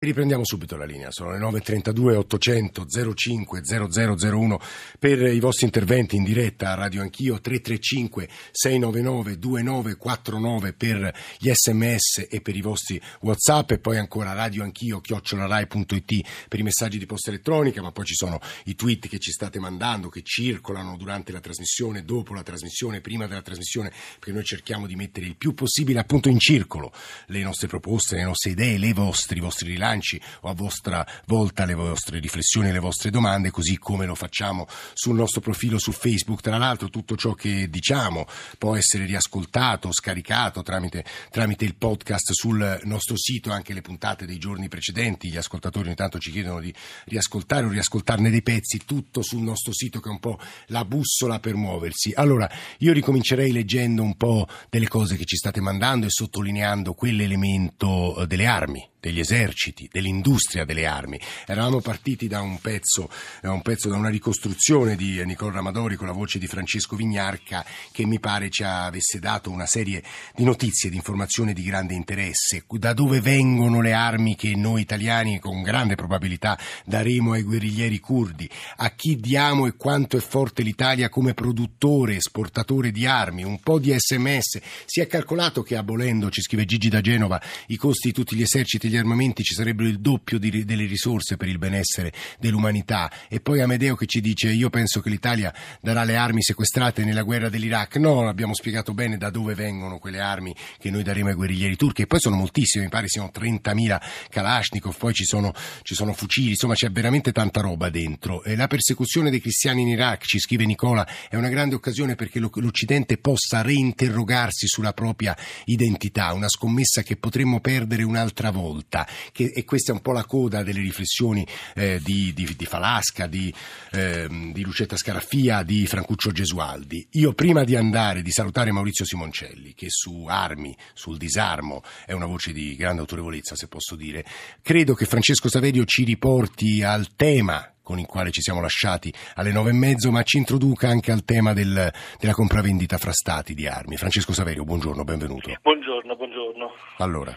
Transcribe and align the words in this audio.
Riprendiamo 0.00 0.44
subito 0.44 0.76
la 0.76 0.84
linea, 0.84 1.10
sono 1.10 1.32
le 1.32 1.38
9.32, 1.40 2.14
800 2.14 2.86
05 3.16 3.62
0001 3.64 4.60
per 4.96 5.20
i 5.22 5.40
vostri 5.40 5.64
interventi 5.64 6.14
in 6.14 6.22
diretta 6.22 6.70
a 6.70 6.74
Radio 6.74 7.00
Anch'io, 7.00 7.40
335 7.40 8.28
699 8.52 9.38
2949 9.40 10.72
per 10.74 11.12
gli 11.40 11.50
sms 11.52 12.28
e 12.30 12.40
per 12.40 12.54
i 12.54 12.60
vostri 12.60 13.02
whatsapp 13.22 13.72
e 13.72 13.80
poi 13.80 13.98
ancora 13.98 14.34
Radio 14.34 14.62
Anch'io, 14.62 15.00
chiocciolarai.it 15.00 16.46
per 16.46 16.60
i 16.60 16.62
messaggi 16.62 16.98
di 16.98 17.06
posta 17.06 17.30
elettronica, 17.30 17.82
ma 17.82 17.90
poi 17.90 18.04
ci 18.04 18.14
sono 18.14 18.38
i 18.66 18.76
tweet 18.76 19.08
che 19.08 19.18
ci 19.18 19.32
state 19.32 19.58
mandando, 19.58 20.10
che 20.10 20.22
circolano 20.22 20.96
durante 20.96 21.32
la 21.32 21.40
trasmissione, 21.40 22.04
dopo 22.04 22.34
la 22.34 22.44
trasmissione, 22.44 23.00
prima 23.00 23.26
della 23.26 23.42
trasmissione, 23.42 23.90
perché 24.14 24.30
noi 24.30 24.44
cerchiamo 24.44 24.86
di 24.86 24.94
mettere 24.94 25.26
il 25.26 25.34
più 25.34 25.54
possibile 25.54 25.98
appunto 25.98 26.28
in 26.28 26.38
circolo 26.38 26.92
le 27.26 27.42
nostre 27.42 27.66
proposte, 27.66 28.14
le 28.14 28.22
nostre 28.22 28.52
idee, 28.52 28.78
le 28.78 28.92
vostre, 28.92 29.38
i 29.38 29.40
vostri 29.40 29.66
rilanci 29.66 29.86
bilanci 29.88 30.20
o 30.42 30.48
a 30.48 30.54
vostra 30.54 31.06
volta 31.26 31.64
le 31.64 31.74
vostre 31.74 32.20
riflessioni 32.20 32.70
le 32.70 32.78
vostre 32.78 33.10
domande, 33.10 33.50
così 33.50 33.78
come 33.78 34.06
lo 34.06 34.14
facciamo 34.14 34.66
sul 34.92 35.14
nostro 35.14 35.40
profilo 35.40 35.78
su 35.78 35.92
Facebook. 35.92 36.40
Tra 36.40 36.58
l'altro 36.58 36.90
tutto 36.90 37.16
ciò 37.16 37.32
che 37.32 37.68
diciamo 37.68 38.26
può 38.58 38.76
essere 38.76 39.04
riascoltato, 39.06 39.92
scaricato 39.92 40.62
tramite, 40.62 41.04
tramite 41.30 41.64
il 41.64 41.76
podcast 41.76 42.32
sul 42.32 42.80
nostro 42.84 43.16
sito, 43.16 43.50
anche 43.50 43.72
le 43.72 43.80
puntate 43.80 44.26
dei 44.26 44.38
giorni 44.38 44.68
precedenti. 44.68 45.30
Gli 45.30 45.36
ascoltatori 45.36 45.86
ogni 45.86 45.96
tanto 45.96 46.18
ci 46.18 46.30
chiedono 46.30 46.60
di 46.60 46.72
riascoltare 47.06 47.66
o 47.66 47.70
riascoltarne 47.70 48.30
dei 48.30 48.42
pezzi, 48.42 48.84
tutto 48.84 49.22
sul 49.22 49.42
nostro 49.42 49.72
sito 49.72 50.00
che 50.00 50.08
è 50.08 50.12
un 50.12 50.20
po' 50.20 50.38
la 50.66 50.84
bussola 50.84 51.40
per 51.40 51.54
muoversi. 51.54 52.12
Allora, 52.14 52.50
io 52.78 52.92
ricomincerei 52.92 53.52
leggendo 53.52 54.02
un 54.02 54.16
po' 54.16 54.46
delle 54.68 54.88
cose 54.88 55.16
che 55.16 55.24
ci 55.24 55.36
state 55.36 55.60
mandando 55.60 56.06
e 56.06 56.10
sottolineando 56.10 56.94
quell'elemento 56.94 58.22
eh, 58.22 58.26
delle 58.26 58.46
armi 58.46 58.88
degli 59.00 59.20
eserciti, 59.20 59.88
dell'industria 59.90 60.64
delle 60.64 60.86
armi. 60.86 61.20
Eravamo 61.46 61.80
partiti 61.80 62.26
da 62.26 62.40
un 62.40 62.60
pezzo, 62.60 63.08
un 63.42 63.62
pezzo, 63.62 63.88
da 63.88 63.96
una 63.96 64.08
ricostruzione 64.08 64.96
di 64.96 65.24
Nicole 65.24 65.54
Ramadori 65.54 65.96
con 65.96 66.06
la 66.06 66.12
voce 66.12 66.38
di 66.38 66.46
Francesco 66.46 66.96
Vignarca 66.96 67.64
che 67.92 68.04
mi 68.04 68.18
pare 68.18 68.50
ci 68.50 68.64
avesse 68.64 69.18
dato 69.18 69.50
una 69.50 69.66
serie 69.66 70.02
di 70.34 70.44
notizie, 70.44 70.90
di 70.90 70.96
informazioni 70.96 71.52
di 71.52 71.62
grande 71.62 71.94
interesse. 71.94 72.64
Da 72.68 72.92
dove 72.92 73.20
vengono 73.20 73.80
le 73.80 73.92
armi 73.92 74.34
che 74.34 74.54
noi 74.54 74.82
italiani 74.82 75.38
con 75.38 75.62
grande 75.62 75.94
probabilità 75.94 76.58
daremo 76.84 77.32
ai 77.32 77.42
guerriglieri 77.42 77.98
curdi? 78.00 78.48
A 78.76 78.90
chi 78.90 79.16
diamo 79.16 79.66
e 79.66 79.76
quanto 79.76 80.16
è 80.16 80.20
forte 80.20 80.62
l'Italia 80.62 81.08
come 81.08 81.34
produttore, 81.34 82.16
esportatore 82.16 82.90
di 82.90 83.06
armi? 83.06 83.44
Un 83.44 83.60
po' 83.60 83.78
di 83.78 83.94
sms. 83.96 84.60
Si 84.86 85.00
è 85.00 85.06
calcolato 85.06 85.62
che 85.62 85.76
abolendo, 85.76 86.30
ci 86.30 86.42
scrive 86.42 86.64
Gigi 86.64 86.88
da 86.88 87.00
Genova, 87.00 87.40
i 87.68 87.76
costi 87.76 88.08
di 88.08 88.14
tutti 88.14 88.36
gli 88.36 88.42
eserciti 88.42 88.87
gli 88.88 88.96
armamenti 88.96 89.42
ci 89.42 89.54
sarebbero 89.54 89.88
il 89.88 90.00
doppio 90.00 90.38
di, 90.38 90.64
delle 90.64 90.86
risorse 90.86 91.36
per 91.36 91.48
il 91.48 91.58
benessere 91.58 92.12
dell'umanità. 92.38 93.10
E 93.28 93.40
poi 93.40 93.60
Amedeo 93.60 93.94
che 93.94 94.06
ci 94.06 94.20
dice 94.20 94.50
io 94.50 94.70
penso 94.70 95.00
che 95.00 95.10
l'Italia 95.10 95.54
darà 95.80 96.04
le 96.04 96.16
armi 96.16 96.42
sequestrate 96.42 97.04
nella 97.04 97.22
guerra 97.22 97.48
dell'Iraq. 97.48 97.96
No, 97.96 98.28
abbiamo 98.28 98.54
spiegato 98.54 98.94
bene 98.94 99.16
da 99.16 99.30
dove 99.30 99.54
vengono 99.54 99.98
quelle 99.98 100.20
armi 100.20 100.54
che 100.78 100.90
noi 100.90 101.02
daremo 101.02 101.28
ai 101.28 101.34
guerriglieri 101.34 101.76
turchi. 101.76 102.02
E 102.02 102.06
poi 102.06 102.20
sono 102.20 102.36
moltissime, 102.36 102.84
mi 102.84 102.90
pare 102.90 103.08
siano 103.08 103.30
30.000 103.32 104.00
Kalashnikov, 104.30 104.96
poi 104.96 105.12
ci 105.14 105.24
sono, 105.24 105.52
ci 105.82 105.94
sono 105.94 106.12
fucili, 106.12 106.50
insomma 106.50 106.74
c'è 106.74 106.90
veramente 106.90 107.32
tanta 107.32 107.60
roba 107.60 107.90
dentro. 107.90 108.42
E 108.42 108.56
la 108.56 108.66
persecuzione 108.66 109.30
dei 109.30 109.40
cristiani 109.40 109.82
in 109.82 109.88
Iraq, 109.88 110.24
ci 110.24 110.38
scrive 110.38 110.64
Nicola, 110.64 111.06
è 111.28 111.36
una 111.36 111.48
grande 111.48 111.74
occasione 111.74 112.14
perché 112.14 112.38
l'Occidente 112.38 113.18
possa 113.18 113.62
reinterrogarsi 113.62 114.66
sulla 114.66 114.92
propria 114.92 115.36
identità, 115.64 116.32
una 116.32 116.48
scommessa 116.48 117.02
che 117.02 117.16
potremmo 117.16 117.60
perdere 117.60 118.02
un'altra 118.02 118.50
volta 118.50 118.77
volta, 118.78 119.06
che, 119.32 119.52
e 119.54 119.64
questa 119.64 119.92
è 119.92 119.94
un 119.94 120.00
po' 120.00 120.12
la 120.12 120.24
coda 120.24 120.62
delle 120.62 120.80
riflessioni 120.80 121.46
eh, 121.74 122.00
di, 122.02 122.32
di, 122.32 122.54
di, 122.56 122.64
Falasca, 122.64 123.26
di, 123.26 123.52
eh, 123.92 124.26
di 124.52 124.62
Lucetta 124.62 124.96
Scaraffia, 124.96 125.62
di 125.62 125.86
Francuccio 125.86 126.30
Gesualdi. 126.30 127.06
Io 127.12 127.32
prima 127.32 127.64
di 127.64 127.74
andare, 127.74 128.22
di 128.22 128.30
salutare 128.30 128.70
Maurizio 128.70 129.04
Simoncelli, 129.04 129.74
che 129.74 129.86
su 129.88 130.26
armi, 130.28 130.76
sul 130.94 131.16
disarmo, 131.16 131.82
è 132.06 132.12
una 132.12 132.26
voce 132.26 132.52
di 132.52 132.76
grande 132.76 133.00
autorevolezza, 133.00 133.56
se 133.56 133.68
posso 133.68 133.96
dire, 133.96 134.24
credo 134.62 134.94
che 134.94 135.06
Francesco 135.06 135.48
Saverio 135.48 135.84
ci 135.84 136.04
riporti 136.04 136.82
al 136.82 137.14
tema 137.16 137.72
con 137.82 137.98
il 137.98 138.06
quale 138.06 138.30
ci 138.30 138.42
siamo 138.42 138.60
lasciati 138.60 139.10
alle 139.36 139.50
nove 139.50 139.70
e 139.70 139.72
mezzo, 139.72 140.10
ma 140.10 140.22
ci 140.22 140.36
introduca 140.36 140.90
anche 140.90 141.10
al 141.10 141.24
tema 141.24 141.54
del, 141.54 141.90
della 142.20 142.32
compravendita 142.32 142.98
fra 142.98 143.12
stati 143.12 143.54
di 143.54 143.66
armi. 143.66 143.96
Francesco 143.96 144.34
Saverio, 144.34 144.64
buongiorno, 144.64 145.04
benvenuto. 145.04 145.56
Buongiorno, 145.62 146.14
buongiorno. 146.14 146.70
Allora. 146.98 147.34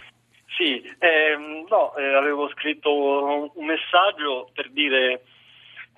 Sì, 0.61 0.95
ehm, 0.99 1.65
no, 1.67 1.95
eh, 1.95 2.13
avevo 2.13 2.47
scritto 2.49 3.51
un 3.55 3.65
messaggio 3.65 4.51
per 4.53 4.69
dire 4.69 5.23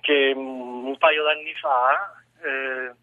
che 0.00 0.32
um, 0.34 0.86
un 0.86 0.96
paio 0.96 1.22
d'anni 1.22 1.52
fa 1.60 2.14
eh, 2.42 2.94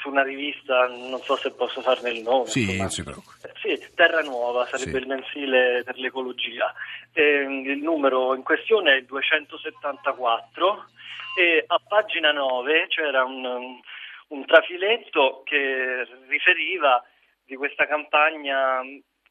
su 0.00 0.08
una 0.08 0.24
rivista, 0.24 0.88
non 0.88 1.20
so 1.20 1.36
se 1.36 1.52
posso 1.52 1.82
farne 1.82 2.10
il 2.10 2.22
nome. 2.22 2.46
Sì, 2.46 2.62
insomma, 2.62 2.82
non 2.82 2.90
si 2.90 3.02
preoccupi. 3.04 3.38
Sì, 3.62 3.94
Terra 3.94 4.22
Nuova 4.22 4.66
sarebbe 4.66 4.90
sì. 4.90 4.96
il 4.96 5.06
mensile 5.06 5.82
per 5.84 5.98
l'ecologia. 5.98 6.74
Eh, 7.12 7.42
il 7.42 7.78
numero 7.80 8.34
in 8.34 8.42
questione 8.42 8.94
è 8.94 8.96
il 8.96 9.04
274 9.04 10.86
e 11.38 11.64
a 11.64 11.80
pagina 11.86 12.32
9 12.32 12.88
c'era 12.88 13.22
un, 13.22 13.78
un 14.28 14.46
trafiletto 14.46 15.42
che 15.44 16.08
riferiva 16.26 17.04
di 17.44 17.54
questa 17.54 17.86
campagna 17.86 18.80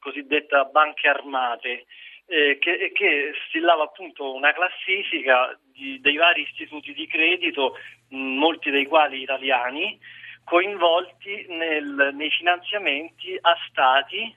cosiddetta 0.04 0.64
banche 0.64 1.08
armate, 1.08 1.86
eh, 2.26 2.58
che, 2.58 2.92
che, 2.92 3.32
stillava 3.48 3.84
appunto 3.84 4.34
una 4.34 4.52
classifica 4.52 5.58
di, 5.72 5.98
dei 6.00 6.16
vari 6.16 6.42
istituti 6.42 6.92
di 6.92 7.06
credito, 7.06 7.76
mh, 8.10 8.16
molti 8.16 8.70
dei 8.70 8.86
quali 8.86 9.22
italiani, 9.22 9.98
coinvolti 10.44 11.46
nel, 11.48 12.10
nei 12.12 12.30
finanziamenti 12.30 13.36
a 13.40 13.56
stati 13.68 14.32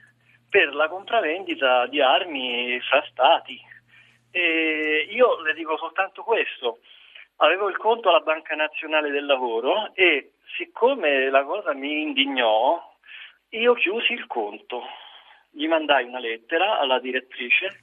per 0.50 0.73
la 0.73 0.88
compravendita 0.88 1.85
di 1.88 1.99
armi 1.99 2.79
fra 2.81 3.05
stati. 3.11 3.59
E 4.31 5.07
io 5.09 5.41
le 5.41 5.53
dico 5.53 5.78
soltanto 5.78 6.23
questo. 6.23 6.79
Avevo 7.39 7.67
il 7.67 7.78
conto 7.78 8.09
alla 8.09 8.22
Banca 8.22 8.55
Nazionale 8.55 9.11
del 9.11 9.25
Lavoro 9.25 9.94
e 9.94 10.31
siccome 10.57 11.29
la 11.29 11.44
cosa 11.44 11.73
mi 11.73 12.01
indignò, 12.01 12.81
io 13.49 13.73
chiusi 13.73 14.13
il 14.13 14.25
conto 14.28 14.84
gli 15.57 15.68
mandai 15.68 16.06
una 16.06 16.19
lettera 16.19 16.79
alla 16.79 17.00
direttrice, 17.00 17.79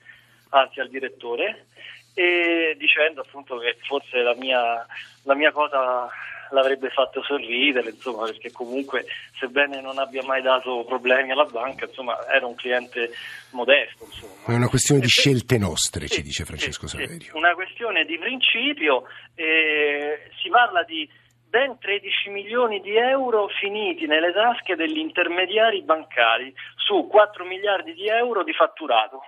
anzi 0.51 0.79
al 0.79 0.89
direttore, 0.89 1.67
e 2.15 2.77
dicendo 2.79 3.23
appunto 3.23 3.59
che 3.59 3.77
forse 3.83 4.19
la 4.19 4.35
mia, 4.37 4.87
la 5.25 5.35
mia 5.35 5.51
cosa 5.51 6.09
l'avrebbe 6.51 6.91
fatto 6.91 7.21
sorridere, 7.25 7.91
insomma, 7.91 8.27
perché 8.27 8.53
comunque 8.53 9.07
sebbene 9.41 9.81
non 9.81 9.99
abbia 9.99 10.23
mai 10.23 10.41
dato 10.41 10.85
problemi 10.85 11.33
alla 11.33 11.47
banca, 11.47 11.87
insomma, 11.87 12.17
era 12.29 12.47
un 12.47 12.55
cliente 12.55 13.11
modesto. 13.51 14.05
Insomma. 14.05 14.33
È 14.47 14.55
una 14.55 14.69
questione 14.69 15.01
di 15.01 15.09
scelte 15.09 15.59
nostre, 15.59 16.07
sì, 16.07 16.15
ci 16.15 16.23
dice 16.23 16.45
Francesco 16.45 16.87
sì, 16.87 16.97
Saverio. 16.97 17.21
Sì, 17.23 17.31
una 17.37 17.55
questione 17.55 18.05
di 18.05 18.17
principio, 18.19 19.09
eh, 19.35 20.31
si 20.41 20.49
parla 20.49 20.85
di 20.85 21.09
ben 21.55 21.79
13 21.79 22.31
milioni 22.31 22.81
di 22.81 22.97
euro 22.97 23.47
finiti 23.47 24.07
nelle 24.07 24.33
tasche 24.33 24.75
degli 24.75 24.99
intermediari 24.99 25.83
bancari 25.83 26.53
su 26.75 27.07
4 27.07 27.45
miliardi 27.45 27.95
di 27.95 28.09
euro 28.09 28.43
di 28.43 28.53
fatturato. 28.53 29.23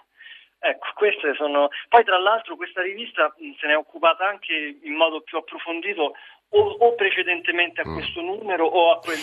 Ecco, 0.58 0.88
queste 0.96 1.34
sono. 1.34 1.68
Poi, 1.88 2.02
tra 2.02 2.18
l'altro, 2.18 2.56
questa 2.56 2.82
rivista 2.82 3.32
se 3.38 3.66
ne 3.68 3.74
è 3.74 3.76
occupata 3.76 4.26
anche 4.26 4.78
in 4.82 4.94
modo 4.94 5.20
più 5.20 5.38
approfondito 5.38 6.14
o, 6.48 6.60
o 6.60 6.94
precedentemente 6.96 7.82
a 7.82 7.88
mm. 7.88 7.94
questo 7.94 8.20
numero 8.20 8.66
o 8.66 8.90
a 8.90 8.98
quel, 8.98 9.18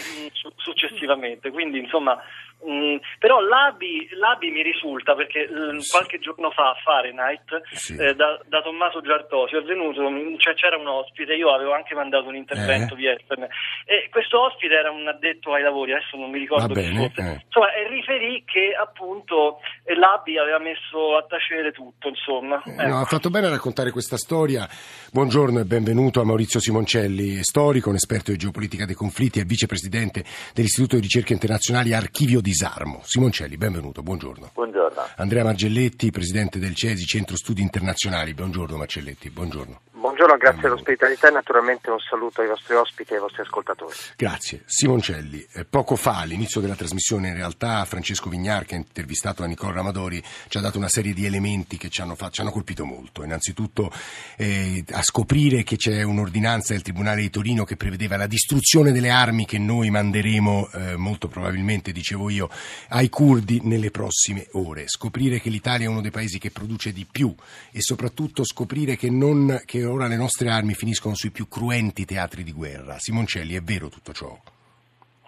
successivamente. 0.56 1.52
Quindi, 1.52 1.80
insomma, 1.80 2.18
mh, 2.66 2.98
però 3.20 3.40
l'ABI, 3.40 4.10
l'ABI, 4.14 4.52
mi 4.52 4.62
risulta 4.62 5.16
perché 5.16 5.48
mh, 5.48 5.78
sì. 5.80 5.92
qualche 5.92 6.20
giorno 6.20 6.52
fa 6.52 6.70
a 6.70 6.76
Fahrenheit 6.84 7.62
sì. 7.72 7.96
eh, 7.96 8.16
da, 8.16 8.40
da, 8.46 8.62
Tommaso 8.62 9.02
Giartosio 9.02 9.60
è 9.60 9.64
venuto, 9.64 10.02
cioè 10.38 10.54
c'era 10.56 10.78
un 10.78 10.88
ospite, 10.88 11.34
io 11.34 11.54
avevo 11.54 11.74
anche 11.74 11.94
mandato 11.96 12.28
un 12.28 12.36
intervento 12.36 12.94
eh. 12.94 12.98
via 12.98 13.12
Ethernet 13.12 13.52
e 13.86 14.10
questo 14.10 14.42
ospite 14.42 14.74
era 14.74 14.92
un 14.92 15.08
addetto 15.08 15.54
ai 15.54 15.64
lavori, 15.64 15.94
adesso 15.94 16.18
non 16.18 16.30
mi 16.30 16.40
ricordo 16.40 16.74
chi 16.74 16.96
fosse. 16.96 17.22
Eh. 17.22 17.42
Insomma, 17.46 17.74
e 17.74 17.88
riferì 17.90 18.44
che 18.46 18.74
appunto 18.80 19.60
l'ABI 19.86 20.38
aveva 20.38 20.60
messo 20.60 21.18
a 21.18 21.26
tacere 21.28 21.72
tutto, 21.72 22.08
insomma. 22.08 22.62
Eh, 22.66 22.72
ecco. 22.72 22.88
No, 22.88 23.00
ha 23.00 23.06
fatto 23.06 23.30
bene 23.30 23.48
a 23.48 23.50
raccontare 23.50 23.92
questa 23.92 24.18
storia. 24.18 24.68
Buongiorno 25.12 25.60
e 25.60 25.66
benvenuto 25.66 26.22
a 26.22 26.26
Maurizio 26.26 26.60
Simoncelli. 26.60 27.44
Storico, 27.44 27.90
un 27.90 27.96
esperto 27.96 28.32
di 28.32 28.38
geopolitica 28.38 28.86
dei 28.86 28.96
conflitti 28.96 29.40
e 29.40 29.44
vicepresidente 29.44 30.24
dell'Istituto 30.54 30.96
di 30.96 31.02
ricerche 31.02 31.34
internazionali 31.34 31.94
Archivio 31.94 32.42
Disarmo. 32.54 33.02
Simoncelli, 33.04 33.58
benvenuto, 33.58 34.04
buongiorno. 34.04 34.52
Buongiorno. 34.54 35.02
Andrea 35.16 35.44
Margelletti, 35.44 36.12
presidente 36.12 36.60
del 36.60 36.76
CESI, 36.76 37.04
Centro 37.04 37.36
Studi 37.36 37.64
Internazionali. 37.64 38.36
Buongiorno 38.36 38.78
Marcelletti, 38.78 39.32
buongiorno. 39.32 39.82
Buongiorno 40.14 40.38
grazie 40.38 40.62
dell'ospitalità 40.70 41.28
e 41.28 41.32
naturalmente 41.32 41.90
un 41.90 41.98
saluto 41.98 42.42
ai 42.42 42.48
vostri 42.48 42.76
ospiti 42.76 43.14
e 43.14 43.16
ai 43.16 43.22
vostri 43.22 43.42
ascoltatori. 43.42 43.96
Grazie. 44.16 44.62
Simoncelli, 44.66 45.44
eh, 45.54 45.66
poco 45.66 45.96
fa 45.96 46.20
all'inizio 46.20 46.62
della 46.62 46.76
trasmissione 46.76 47.30
in 47.30 47.34
realtà 47.34 47.84
Francesco 47.86 48.30
Vignar 48.30 48.64
che 48.64 48.76
ha 48.76 48.78
intervistato 48.78 49.42
a 49.42 49.48
Nicola 49.48 49.74
Ramadori 49.74 50.24
ci 50.50 50.58
ha 50.60 50.62
dato 50.62 50.78
una 50.78 50.88
serie 50.88 51.14
di 51.14 51.26
elementi 51.26 51.78
che 51.78 51.90
ci 51.90 52.02
hanno, 52.02 52.14
fa- 52.14 52.30
ci 52.30 52.42
hanno 52.42 52.52
colpito 52.52 52.86
molto. 52.86 53.24
Innanzitutto 53.24 53.92
eh, 54.38 54.86
a 54.92 55.02
scoprire 55.02 55.64
che 55.64 55.78
c'è 55.78 56.04
un'ordinanza 56.04 56.74
del 56.74 56.84
Tribunale 56.84 57.22
di 57.22 57.32
Torino 57.32 57.64
che 57.64 57.76
prevedeva 57.76 58.16
la 58.16 58.28
distruzione 58.28 58.92
delle 58.92 59.10
armi 59.10 59.48
che 59.48 59.58
noi 59.58 59.90
manderemo 59.90 60.70
eh, 60.74 60.96
molto 60.96 61.28
probabilmente, 61.28 61.92
dicevo 61.92 62.30
io, 62.30 62.52
ai 62.90 63.10
curdi 63.10 63.62
nelle 63.64 63.90
prossime 63.90 64.46
ore. 64.52 64.88
Scoprire 64.88 65.40
che 65.40 65.50
l'Italia 65.50 65.88
è 65.88 65.90
uno 65.90 66.02
dei 66.02 66.12
paesi 66.12 66.38
che 66.38 66.52
produce 66.52 66.94
di 66.94 67.08
più 67.12 67.34
e 67.72 67.82
soprattutto 67.82 68.46
scoprire 68.46 68.96
che, 68.96 69.10
non, 69.10 69.60
che 69.66 69.84
ora 69.84 70.02
le 70.08 70.18
nostre 70.18 70.50
armi 70.50 70.74
finiscono 70.74 71.16
sui 71.16 71.32
più 71.32 71.48
cruenti 71.48 72.06
teatri 72.06 72.44
di 72.44 72.52
guerra. 72.52 72.98
Simoncelli, 72.98 73.56
è 73.56 73.62
vero 73.62 73.90
tutto 73.90 74.14
ciò? 74.14 74.36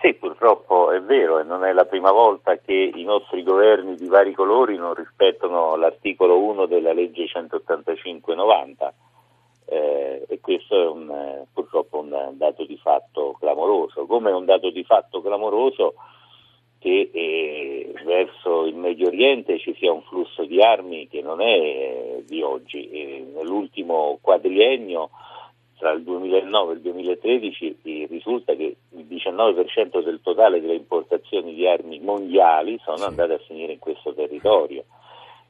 Sì, 0.01 0.13
purtroppo 0.13 0.91
è 0.91 1.01
vero 1.01 1.39
e 1.39 1.43
non 1.43 1.63
è 1.63 1.71
la 1.73 1.85
prima 1.85 2.11
volta 2.11 2.57
che 2.57 2.91
i 2.93 3.03
nostri 3.03 3.41
governi 3.43 3.95
di 3.95 4.07
vari 4.07 4.33
colori 4.33 4.77
non 4.77 4.93
rispettano 4.93 5.75
l'articolo 5.75 6.39
1 6.39 6.65
della 6.67 6.93
legge 6.93 7.25
185-90 7.25 8.91
eh, 9.65 10.25
e 10.27 10.39
questo 10.39 10.79
è 10.79 10.87
un, 10.87 11.09
eh, 11.09 11.47
purtroppo 11.51 11.99
un 11.99 12.33
dato 12.33 12.65
di 12.65 12.77
fatto 12.77 13.35
clamoroso. 13.39 14.05
Come 14.05 14.29
è 14.29 14.33
un 14.33 14.45
dato 14.45 14.69
di 14.69 14.83
fatto 14.83 15.21
clamoroso 15.21 15.95
che 16.85 17.09
eh, 17.11 17.93
verso 18.05 18.67
il 18.67 18.75
Medio 18.75 19.07
Oriente 19.07 19.57
ci 19.57 19.73
sia 19.79 19.91
un 19.91 20.03
flusso 20.03 20.45
di 20.45 20.61
armi 20.61 21.07
che 21.07 21.23
non 21.23 21.41
è 21.41 21.57
eh, 21.57 22.23
di 22.27 22.43
oggi. 22.43 22.91
E 22.91 23.25
nell'ultimo 23.33 24.19
quadriennio, 24.21 25.09
tra 25.79 25.93
il 25.93 26.03
2009 26.03 26.73
e 26.73 26.75
il 26.75 26.81
2013, 26.81 27.77
eh, 27.81 28.07
risulta 28.07 28.53
che 28.53 28.75
il 28.91 29.05
19% 29.09 30.03
del 30.03 30.19
totale 30.21 30.61
delle 30.61 30.75
importazioni 30.75 31.55
di 31.55 31.67
armi 31.67 31.99
mondiali 32.01 32.79
sono 32.83 32.97
sì. 32.97 33.03
andate 33.05 33.33
a 33.33 33.41
finire 33.47 33.73
in 33.73 33.79
questo 33.79 34.13
territorio. 34.13 34.83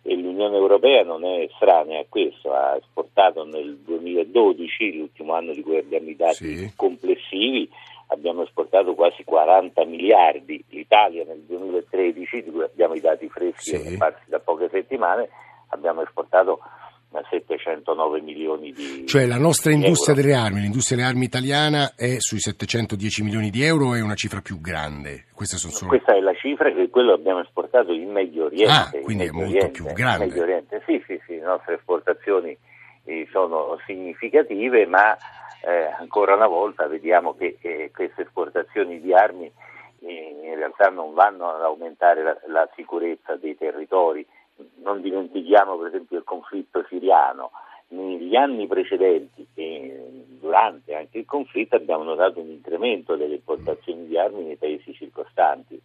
E 0.03 0.15
l'Unione 0.15 0.55
Europea 0.55 1.03
non 1.03 1.25
è 1.25 1.41
estranea 1.41 1.99
a 1.99 2.05
questo, 2.07 2.53
ha 2.53 2.77
esportato 2.77 3.43
nel 3.43 3.75
2012, 3.79 4.99
l'ultimo 4.99 5.33
anno 5.33 5.51
di 5.51 5.61
cui 5.63 5.75
abbiamo 5.75 6.07
i 6.07 6.15
dati 6.15 6.55
sì. 6.55 6.71
complessivi, 6.77 7.69
abbiamo 8.07 8.43
esportato 8.43 8.93
quasi 8.93 9.23
40 9.23 9.85
miliardi, 9.85 10.63
l'Italia 10.69 11.23
nel 11.25 11.43
2013, 11.47 12.43
di 12.43 12.51
cui 12.51 12.63
abbiamo 12.63 12.93
i 12.93 12.99
dati 12.99 13.27
freschi 13.29 13.77
sì. 13.77 13.97
da 14.25 14.39
poche 14.39 14.69
settimane, 14.69 15.29
abbiamo 15.69 16.01
esportato 16.01 16.59
709 17.29 18.21
milioni 18.21 18.71
di 18.71 19.05
Cioè 19.07 19.25
la 19.25 19.37
nostra 19.37 19.71
industria 19.71 20.15
euro. 20.15 20.27
delle 20.27 20.39
armi, 20.39 20.61
l'industria 20.61 20.97
delle 20.97 21.09
armi 21.09 21.25
italiana 21.25 21.93
è 21.95 22.15
sui 22.19 22.39
710 22.39 23.23
milioni 23.23 23.49
di 23.49 23.63
euro 23.63 23.93
è 23.93 24.01
una 24.01 24.15
cifra 24.15 24.41
più 24.41 24.59
grande? 24.59 25.25
Solo... 25.35 25.89
Questa 25.89 26.15
è 26.15 26.19
la 26.19 26.33
cifra 26.33 26.71
che 26.71 26.89
quello 26.89 27.13
abbiamo 27.13 27.41
esportato 27.41 27.93
in 27.93 28.11
Medio 28.11 28.45
Oriente. 28.45 28.71
Ah, 28.71 29.01
quindi 29.01 29.25
è 29.25 29.29
molto 29.31 29.49
Oriente, 29.49 29.71
più 29.71 29.85
grande. 29.93 30.25
Medio 30.25 30.41
Oriente. 30.41 30.81
Sì, 30.85 31.03
sì, 31.05 31.19
sì, 31.25 31.35
le 31.35 31.45
nostre 31.45 31.75
esportazioni 31.75 32.49
eh, 32.49 32.57
sono 33.31 33.77
significative, 33.85 34.85
ma 34.85 35.15
eh, 35.65 35.91
ancora 35.97 36.35
una 36.35 36.47
volta 36.47 36.87
vediamo 36.87 37.35
che 37.35 37.57
eh, 37.61 37.91
queste 37.93 38.23
esportazioni 38.23 39.01
di 39.01 39.13
armi 39.13 39.51
eh, 40.01 40.35
in 40.43 40.55
realtà 40.55 40.89
non 40.89 41.13
vanno 41.13 41.49
ad 41.49 41.61
aumentare 41.61 42.23
la, 42.23 42.37
la, 42.47 42.69
sicurezza 42.75 43.35
dei 43.35 43.57
territori. 43.57 44.25
Non 44.83 45.01
dimentichiamo 45.01 45.77
per 45.77 45.87
esempio 45.87 46.17
il 46.17 46.23
conflitto 46.23 46.85
siriano. 46.87 47.51
Negli 47.87 48.35
anni 48.35 48.67
precedenti 48.67 49.47
e 49.53 50.25
durante 50.39 50.95
anche 50.95 51.19
il 51.19 51.25
conflitto 51.25 51.75
abbiamo 51.75 52.03
notato 52.03 52.39
un 52.39 52.49
incremento 52.49 53.15
delle 53.15 53.35
importazioni 53.35 54.07
di 54.07 54.17
armi 54.17 54.43
nei 54.43 54.55
paesi 54.55 54.93
circostanti. 54.93 55.79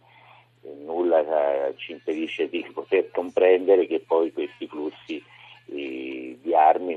nulla 0.83 1.19
eh, 1.19 1.75
ci 1.77 1.91
impedisce 1.91 2.49
di 2.49 2.67
poter 2.73 3.11
comprendere 3.11 3.87
che 3.87 3.99
poi 3.99 4.31
questi 4.31 4.67
flussi 4.67 5.23
armi 5.71 6.39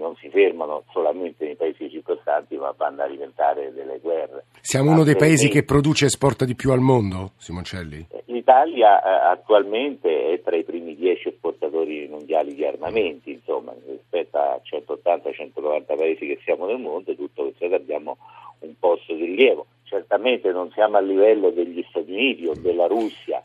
non 0.04 0.14
si 0.16 0.28
fermano 0.28 0.84
solamente 0.92 1.46
nei 1.46 1.56
paesi 1.56 1.88
circostanti 1.88 2.56
ma 2.56 2.74
vanno 2.76 3.02
a 3.02 3.08
diventare 3.08 3.72
delle 3.72 3.98
guerre. 4.00 4.44
Siamo 4.60 4.90
uno 4.90 5.02
dei 5.02 5.16
paesi 5.16 5.48
che 5.48 5.64
produce 5.64 6.04
e 6.04 6.08
esporta 6.08 6.44
di 6.44 6.54
più 6.54 6.72
al 6.72 6.80
mondo, 6.80 7.32
Simoncelli? 7.38 8.06
L'Italia 8.26 9.02
eh, 9.02 9.32
attualmente 9.32 10.32
è 10.32 10.42
tra 10.42 10.56
i 10.56 10.64
primi 10.64 10.94
dieci 10.94 11.28
esportatori 11.28 12.06
mondiali 12.08 12.54
di 12.54 12.66
armamenti, 12.66 13.32
insomma 13.32 13.72
rispetto 13.86 14.36
a 14.36 14.60
180-190 14.62 15.96
paesi 15.96 16.26
che 16.26 16.38
siamo 16.44 16.66
nel 16.66 16.78
mondo, 16.78 17.14
tutto 17.14 17.44
questo 17.44 17.74
abbiamo 17.74 18.18
un 18.60 18.74
posto 18.78 19.14
di 19.14 19.24
rilievo. 19.24 19.66
Certamente 19.84 20.50
non 20.52 20.70
siamo 20.72 20.98
a 20.98 21.00
livello 21.00 21.50
degli 21.50 21.84
Stati 21.88 22.10
Uniti 22.10 22.46
o 22.46 22.54
della 22.54 22.86
Russia, 22.86 23.42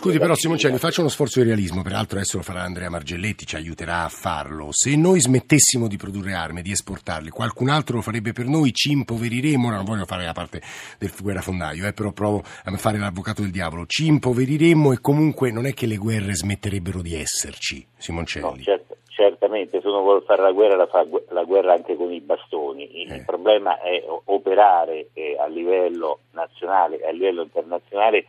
Scusi 0.00 0.18
però 0.18 0.34
Simoncelli, 0.34 0.78
faccio 0.78 1.00
uno 1.00 1.10
sforzo 1.10 1.40
di 1.40 1.46
realismo, 1.46 1.82
peraltro 1.82 2.16
adesso 2.16 2.38
lo 2.38 2.42
farà 2.42 2.62
Andrea 2.62 2.88
Margelletti, 2.88 3.44
ci 3.44 3.56
aiuterà 3.56 4.04
a 4.04 4.08
farlo. 4.08 4.68
Se 4.70 4.96
noi 4.96 5.20
smettessimo 5.20 5.88
di 5.88 5.98
produrre 5.98 6.32
armi, 6.32 6.62
di 6.62 6.70
esportarle, 6.70 7.28
qualcun 7.28 7.68
altro 7.68 7.96
lo 7.96 8.00
farebbe 8.02 8.32
per 8.32 8.46
noi, 8.46 8.72
ci 8.72 8.92
impoveriremo, 8.92 9.66
ora 9.66 9.76
non 9.76 9.84
voglio 9.84 10.06
fare 10.06 10.24
la 10.24 10.32
parte 10.32 10.62
del 10.98 11.12
guerrafondaio, 11.20 11.86
eh, 11.86 11.92
però 11.92 12.12
provo 12.12 12.42
a 12.64 12.76
fare 12.78 12.96
l'avvocato 12.96 13.42
del 13.42 13.50
diavolo, 13.50 13.84
ci 13.84 14.06
impoveriremmo 14.06 14.92
e 14.92 15.00
comunque 15.02 15.50
non 15.50 15.66
è 15.66 15.74
che 15.74 15.86
le 15.86 15.96
guerre 15.96 16.34
smetterebbero 16.34 17.02
di 17.02 17.14
esserci, 17.14 17.86
Simoncelli. 17.98 18.44
No, 18.46 18.56
certo, 18.62 18.96
certamente, 19.08 19.82
se 19.82 19.88
uno 19.88 20.00
vuole 20.00 20.22
fare 20.22 20.40
la 20.40 20.52
guerra 20.52 20.76
la 20.76 20.86
fa 20.86 21.06
la 21.28 21.44
guerra 21.44 21.74
anche 21.74 21.94
con 21.94 22.10
i 22.10 22.20
bastoni, 22.20 23.02
il 23.02 23.12
eh. 23.12 23.22
problema 23.26 23.78
è 23.80 24.02
operare 24.24 25.08
eh, 25.12 25.36
a 25.38 25.46
livello 25.46 26.20
nazionale 26.30 27.00
e 27.00 27.08
a 27.08 27.12
livello 27.12 27.42
internazionale 27.42 28.24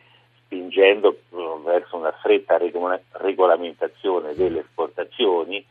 spingendo 0.52 1.14
eh, 1.14 1.60
verso 1.64 1.96
una 1.96 2.14
stretta 2.20 2.58
regolamentazione 2.58 4.36
delle 4.36 4.60
esportazioni 4.60 5.66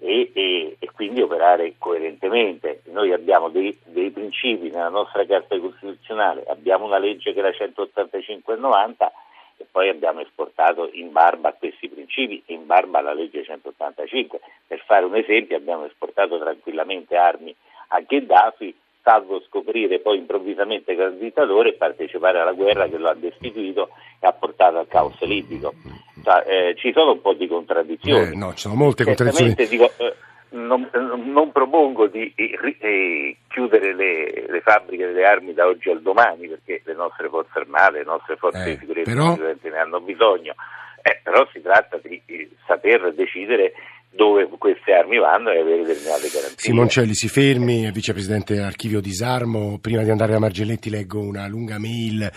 e, 0.00 0.30
e, 0.34 0.76
e 0.80 0.90
quindi 0.92 1.22
operare 1.22 1.74
coerentemente. 1.78 2.82
Noi 2.86 3.12
abbiamo 3.12 3.48
dei, 3.48 3.78
dei, 3.84 4.10
principi 4.10 4.68
nella 4.68 4.88
nostra 4.88 5.24
Carta 5.24 5.56
Costituzionale, 5.60 6.42
abbiamo 6.48 6.86
una 6.86 6.98
legge 6.98 7.32
che 7.32 7.38
è 7.38 7.42
la 7.42 7.52
185 7.52 8.56
90 8.56 9.12
e 9.58 9.66
poi 9.70 9.88
abbiamo 9.88 10.20
esportato 10.20 10.90
in 10.92 11.12
barba 11.12 11.50
a 11.50 11.54
questi 11.54 11.88
principi 11.88 12.42
in 12.46 12.66
barba 12.66 12.98
alla 12.98 13.14
legge 13.14 13.44
185. 13.44 14.40
Per 14.66 14.82
fare 14.84 15.04
un 15.04 15.14
esempio 15.14 15.56
abbiamo 15.56 15.84
esportato 15.84 16.38
tranquillamente 16.38 17.16
armi 17.16 17.54
a 17.88 18.00
Gheddafi 18.00 18.74
salvo 19.06 19.40
scoprire 19.46 20.00
poi 20.00 20.18
improvvisamente 20.18 20.96
che 20.96 21.00
era 21.00 21.10
un 21.10 21.18
dittatore 21.20 21.68
e 21.68 21.74
partecipare 21.74 22.40
alla 22.40 22.54
guerra 22.54 22.88
che 22.88 22.98
lo 22.98 23.08
ha 23.08 23.14
destituito 23.14 23.90
e 24.18 24.26
ha 24.26 24.32
portato 24.32 24.78
al 24.78 24.88
caos 24.88 25.20
libico. 25.20 25.74
Cioè, 26.24 26.42
eh, 26.44 26.74
ci 26.76 26.90
sono 26.92 27.12
un 27.12 27.20
po' 27.20 27.34
di 27.34 27.46
contraddizioni. 27.46 28.32
Eh, 28.32 28.36
no, 28.36 28.52
ci 28.54 28.62
sono 28.62 28.74
molte 28.74 29.04
contraddizioni. 29.04 29.54
Dico, 29.68 29.92
eh, 29.98 30.12
non, 30.48 30.90
non, 30.92 31.52
propongo 31.52 32.08
di 32.08 32.32
eh, 32.34 33.36
chiudere 33.46 33.94
le, 33.94 34.46
le, 34.48 34.60
fabbriche 34.60 35.06
delle 35.06 35.24
armi 35.24 35.54
da 35.54 35.66
oggi 35.66 35.88
al 35.88 36.02
domani 36.02 36.48
perché 36.48 36.82
le 36.84 36.94
nostre 36.94 37.28
forze 37.28 37.60
armate, 37.60 37.98
le 37.98 38.04
nostre 38.04 38.34
forze 38.34 38.64
eh, 38.64 38.70
di 38.72 38.78
sicurezza 38.78 39.12
però... 39.12 39.36
ne 39.36 39.78
hanno 39.78 40.00
bisogno, 40.00 40.54
eh, 41.00 41.20
però 41.22 41.46
si 41.52 41.62
tratta 41.62 42.00
di 42.02 42.20
saper 42.66 43.14
decidere 43.14 43.72
dove 44.16 44.48
queste 44.58 44.92
armi 44.92 45.18
vanno 45.18 45.50
e 45.50 45.60
avere 45.60 45.84
determinate 45.84 46.28
garanzie. 46.28 46.56
Simoncelli 46.56 47.14
si 47.14 47.28
fermi, 47.28 47.90
vicepresidente 47.92 48.54
dell'archivio 48.54 49.00
Disarmo. 49.00 49.78
Prima 49.78 50.02
di 50.02 50.10
andare 50.10 50.34
a 50.34 50.38
Margelletti 50.38 50.90
leggo 50.90 51.20
una 51.20 51.46
lunga 51.46 51.78
mail. 51.78 52.28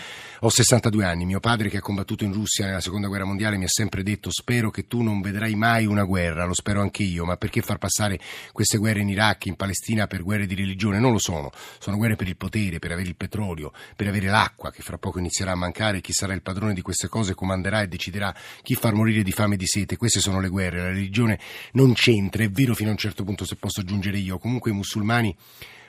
Ho 0.42 0.50
62 0.50 1.04
anni, 1.04 1.26
mio 1.26 1.40
padre 1.40 1.70
che 1.70 1.78
ha 1.78 1.82
combattuto 1.82 2.24
in 2.24 2.34
Russia 2.34 2.66
nella 2.66 2.80
seconda 2.80 3.08
guerra 3.08 3.26
mondiale 3.26 3.58
mi 3.58 3.66
ha 3.66 3.70
sempre 3.70 4.04
detto 4.04 4.30
spero 4.32 4.70
che 4.70 4.88
tu 4.88 5.02
non 5.02 5.22
vedrai 5.22 5.56
mai 5.56 5.86
una 5.86 6.04
guerra, 6.04 6.46
lo 6.46 6.54
spero 6.54 6.82
anche 6.82 7.04
io, 7.04 7.26
ma 7.26 7.36
perché 7.36 7.62
far 7.62 7.78
passare 7.78 8.20
queste 8.52 8.78
guerre 8.78 9.02
in 9.02 9.10
Iraq, 9.10 9.48
in 9.48 9.56
Palestina 9.56 10.08
per 10.08 10.24
guerre 10.24 10.46
di 10.46 10.56
religione? 10.56 11.00
Non 11.00 11.12
lo 11.12 11.20
sono, 11.20 11.52
sono 11.80 11.98
guerre 11.98 12.16
per 12.16 12.28
il 12.28 12.38
potere, 12.38 12.80
per 12.80 12.92
avere 12.92 13.08
il 13.08 13.16
petrolio, 13.16 13.72
per 13.96 14.08
avere 14.08 14.28
l'acqua 14.28 14.72
che 14.72 14.82
fra 14.82 14.98
poco 14.98 15.20
inizierà 15.20 15.52
a 15.52 15.56
mancare, 15.56 16.02
chi 16.02 16.14
sarà 16.14 16.34
il 16.34 16.42
padrone 16.42 16.74
di 16.74 16.82
queste 16.82 17.08
cose 17.08 17.36
comanderà 17.36 17.82
e 17.82 17.88
deciderà 17.88 18.34
chi 18.62 18.76
far 18.76 18.94
morire 18.94 19.24
di 19.24 19.32
fame 19.32 19.56
e 19.56 19.58
di 19.58 19.68
sete, 19.68 19.98
queste 19.98 20.20
sono 20.20 20.40
le 20.40 20.50
guerre, 20.50 20.78
la 20.78 20.88
religione 20.88 21.40
non 21.74 21.94
c'entra, 21.94 22.44
è 22.44 22.50
vero 22.50 22.74
fino 22.74 22.90
a 22.90 22.94
un 22.94 22.98
certo 22.98 23.24
punto 23.24 23.46
se 23.46 23.56
posso 23.56 23.82
aggiungere 23.82 24.18
io, 24.18 24.38
comunque 24.38 24.72
i 24.72 24.74
musulmani 24.74 25.36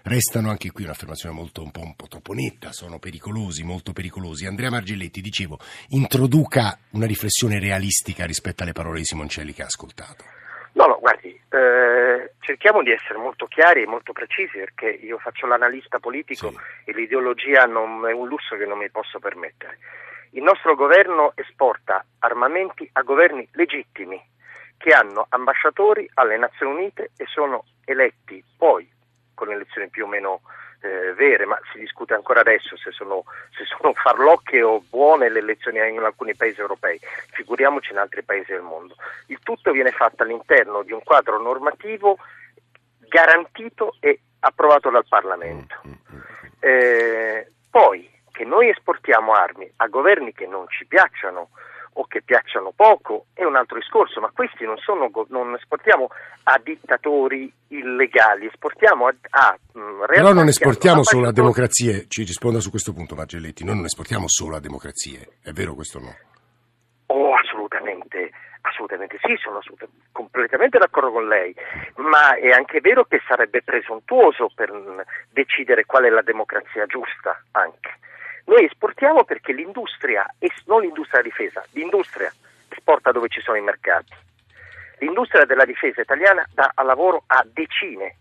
restano 0.05 0.51
anche 0.51 0.71
qui 0.71 0.85
un'affermazione 0.85 1.35
molto, 1.35 1.63
un, 1.63 1.71
po', 1.71 1.81
un 1.81 1.95
po' 1.95 2.07
troppo 2.09 2.33
netta, 2.33 2.73
sono 2.73 2.99
pericolosi, 2.99 3.65
molto 3.65 3.93
pericolosi. 3.93 4.47
Andrea 4.47 4.71
Margelletti, 4.71 5.21
dicevo, 5.21 5.59
introduca 5.89 6.79
una 6.93 7.07
riflessione 7.07 7.59
realistica 7.59 8.25
rispetto 8.25 8.63
alle 8.63 8.73
parole 8.73 8.99
di 8.99 9.05
Simoncelli 9.05 9.53
che 9.53 9.63
ha 9.63 9.67
ascoltato. 9.67 10.25
No, 10.73 10.87
no, 10.87 10.99
guardi, 11.01 11.29
eh, 11.29 12.33
cerchiamo 12.41 12.83
di 12.83 12.93
essere 12.93 13.19
molto 13.19 13.47
chiari 13.47 13.83
e 13.83 13.87
molto 13.87 14.13
precisi 14.13 14.59
perché 14.59 14.89
io 14.89 15.19
faccio 15.19 15.47
l'analista 15.47 15.99
politico 15.99 16.51
sì. 16.51 16.57
e 16.85 16.93
l'ideologia 16.93 17.65
non, 17.65 18.07
è 18.09 18.13
un 18.13 18.29
lusso 18.29 18.57
che 18.57 18.67
non 18.67 18.79
mi 18.79 18.89
posso 18.91 19.19
permettere. 19.19 19.79
Il 20.33 20.45
nostro 20.45 20.77
governo 20.77 21.33
esporta 21.35 22.05
armamenti 22.21 22.89
a 22.93 23.03
governi 23.03 23.49
legittimi 23.53 24.23
che 24.81 24.95
hanno 24.95 25.27
ambasciatori 25.29 26.11
alle 26.15 26.39
Nazioni 26.39 26.73
Unite 26.73 27.11
e 27.19 27.27
sono 27.27 27.67
eletti 27.85 28.43
poi 28.57 28.91
con 29.35 29.51
elezioni 29.51 29.91
più 29.91 30.07
o 30.07 30.09
meno 30.09 30.41
eh, 30.81 31.13
vere, 31.13 31.45
ma 31.45 31.61
si 31.71 31.79
discute 31.79 32.15
ancora 32.15 32.41
adesso 32.41 32.79
se 32.79 32.91
sono, 32.91 33.25
se 33.55 33.65
sono 33.67 33.93
farlocche 33.93 34.63
o 34.63 34.83
buone 34.89 35.29
le 35.29 35.41
elezioni 35.41 35.87
in 35.87 36.01
alcuni 36.01 36.35
paesi 36.35 36.61
europei, 36.61 36.99
figuriamoci 37.33 37.93
in 37.93 37.99
altri 37.99 38.23
paesi 38.23 38.53
del 38.53 38.63
mondo. 38.63 38.95
Il 39.27 39.41
tutto 39.43 39.71
viene 39.71 39.91
fatto 39.91 40.23
all'interno 40.23 40.83
di 40.83 40.93
un 40.93 41.03
quadro 41.03 41.39
normativo 41.39 42.17
garantito 43.01 43.97
e 44.01 44.19
approvato 44.41 44.89
dal 44.89 45.05
Parlamento. 45.07 45.79
Mm, 45.87 45.91
mm, 45.91 46.17
mm. 46.17 46.21
Eh, 46.59 47.53
poi 47.71 48.11
che 48.33 48.45
noi 48.47 48.71
esportiamo 48.71 49.35
armi 49.35 49.71
a 49.77 49.89
governi 49.89 50.33
che 50.33 50.47
non 50.47 50.67
ci 50.69 50.87
piacciono 50.87 51.51
o 51.95 52.07
che 52.07 52.23
piacciono 52.23 52.73
poco 52.75 53.27
è 53.35 53.45
un 53.45 53.57
altro 53.57 53.77
discorso, 53.77 54.21
ma 54.21 54.31
questi 54.33 54.65
non, 54.65 54.77
sono, 54.79 55.11
non 55.29 55.55
esportiamo 55.55 56.09
a 56.45 56.61
dittatori 56.63 57.53
illegali, 57.69 58.47
esportiamo 58.47 59.07
a, 59.07 59.15
a 59.31 59.59
realtà 59.73 60.15
Però 60.15 60.33
non 60.33 60.49
esportiamo 60.49 61.03
solo 61.03 61.29
a 61.29 61.33
democrazie, 61.33 62.07
ci 62.09 62.23
risponda 62.23 62.61
su 62.61 62.71
questo 62.71 62.93
punto 62.93 63.15
Margelletti, 63.15 63.65
noi 63.65 63.77
non 63.77 63.85
esportiamo 63.85 64.29
solo 64.29 64.57
a 64.57 64.61
democrazie, 64.61 65.39
è 65.43 65.51
vero 65.51 65.75
questo 65.75 65.99
o 65.99 66.03
no? 66.03 66.17
Oh, 67.07 67.35
assolutamente, 67.35 68.31
assolutamente 68.63 69.19
sì, 69.23 69.35
sono 69.43 69.59
assolutamente, 69.59 70.07
completamente 70.13 70.79
d'accordo 70.79 71.11
con 71.11 71.27
lei, 71.27 71.55
ma 71.97 72.37
è 72.37 72.51
anche 72.51 72.81
vero 72.81 73.05
che 73.05 73.21
sarebbe 73.27 73.63
presuntuoso 73.63 74.51
per 74.55 74.71
decidere 75.31 75.85
qual 75.87 76.05
è 76.05 76.09
la 76.09 76.23
democrazia 76.23 76.87
giusta 76.87 77.43
anche. 77.53 77.99
Noi 78.51 78.65
esportiamo 78.65 79.23
perché 79.23 79.53
l'industria, 79.53 80.27
non 80.67 80.81
l'industria 80.81 81.23
della 81.23 81.37
difesa, 81.37 81.65
l'industria 81.71 82.33
esporta 82.69 83.13
dove 83.13 83.29
ci 83.29 83.41
sono 83.41 83.57
i 83.57 83.63
mercati. 83.63 84.13
L'industria 84.99 85.45
della 85.45 85.65
difesa 85.65 86.01
italiana 86.01 86.45
dà 86.53 86.73
lavoro 86.83 87.23
a 87.29 87.47
decine 87.47 88.17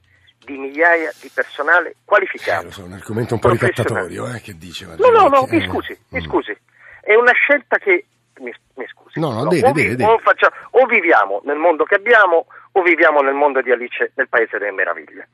di 0.45 0.55
migliaia 0.55 1.11
di 1.19 1.31
personale 1.33 1.95
qualificato. 2.05 2.67
Eh, 2.67 2.71
so, 2.71 2.83
un 2.83 2.93
argomento 2.93 3.33
un 3.33 3.39
po' 3.39 3.49
ricattatorio, 3.49 4.31
eh, 4.31 4.39
che 4.39 4.55
dice 4.55 4.85
No, 4.85 5.09
no, 5.09 5.27
no, 5.29 5.47
mi 5.49 5.61
scusi, 5.67 5.97
mi 6.09 6.19
mm. 6.19 6.23
scusi. 6.23 6.55
È 7.01 7.15
una 7.15 7.33
scelta 7.33 7.77
che 7.79 8.05
mi, 8.37 8.53
mi 8.75 8.85
scusi. 8.87 9.19
No, 9.19 9.31
no, 9.31 9.43
no 9.43 9.49
deve, 9.49 9.67
o, 9.67 9.71
deve, 9.71 10.05
o, 10.05 10.19
faccia, 10.19 10.51
o 10.69 10.85
viviamo 10.85 11.41
nel 11.43 11.57
mondo 11.57 11.85
che 11.85 11.95
abbiamo 11.95 12.45
o 12.73 12.81
viviamo 12.83 13.21
nel 13.21 13.33
mondo 13.33 13.61
di 13.61 13.71
Alice 13.71 14.11
nel 14.13 14.29
Paese 14.29 14.59
delle 14.59 14.71
Meraviglie. 14.71 15.29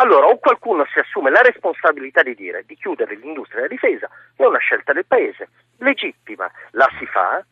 Allora, 0.00 0.26
o 0.26 0.38
qualcuno 0.38 0.86
si 0.92 1.00
assume 1.00 1.30
la 1.30 1.40
responsabilità 1.40 2.22
di 2.22 2.36
dire 2.36 2.62
di 2.64 2.76
chiudere 2.76 3.16
l'industria 3.16 3.62
della 3.62 3.74
difesa, 3.74 4.08
è 4.36 4.44
una 4.44 4.58
scelta 4.58 4.92
del 4.92 5.06
Paese, 5.06 5.48
legittima, 5.78 6.48
la 6.72 6.88
si 6.98 7.06
fa, 7.06 7.44